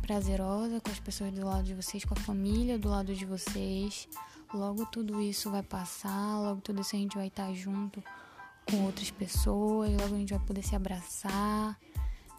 prazerosa 0.00 0.80
com 0.80 0.90
as 0.90 1.00
pessoas 1.00 1.32
do 1.32 1.44
lado 1.44 1.64
de 1.64 1.74
vocês, 1.74 2.04
com 2.04 2.14
a 2.14 2.20
família 2.20 2.78
do 2.78 2.88
lado 2.88 3.14
de 3.14 3.24
vocês. 3.24 4.08
Logo 4.52 4.84
tudo 4.86 5.20
isso 5.20 5.50
vai 5.50 5.62
passar, 5.62 6.38
logo 6.40 6.60
tudo 6.60 6.82
isso 6.82 6.94
a 6.94 6.98
gente 6.98 7.16
vai 7.16 7.28
estar 7.28 7.52
junto 7.54 8.02
com 8.70 8.84
outras 8.84 9.10
pessoas, 9.10 9.90
logo 9.90 10.14
a 10.14 10.18
gente 10.18 10.34
vai 10.34 10.44
poder 10.44 10.62
se 10.62 10.76
abraçar 10.76 11.78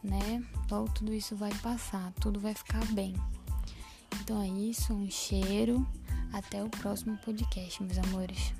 né? 0.03 0.43
Logo 0.69 0.89
tudo 0.89 1.13
isso 1.13 1.35
vai 1.35 1.53
passar, 1.55 2.11
tudo 2.19 2.39
vai 2.39 2.53
ficar 2.53 2.85
bem. 2.87 3.15
Então 4.21 4.41
é 4.41 4.47
isso, 4.47 4.93
um 4.93 5.09
cheiro. 5.09 5.87
Até 6.31 6.63
o 6.63 6.69
próximo 6.69 7.15
podcast, 7.17 7.81
meus 7.83 7.97
amores. 7.99 8.53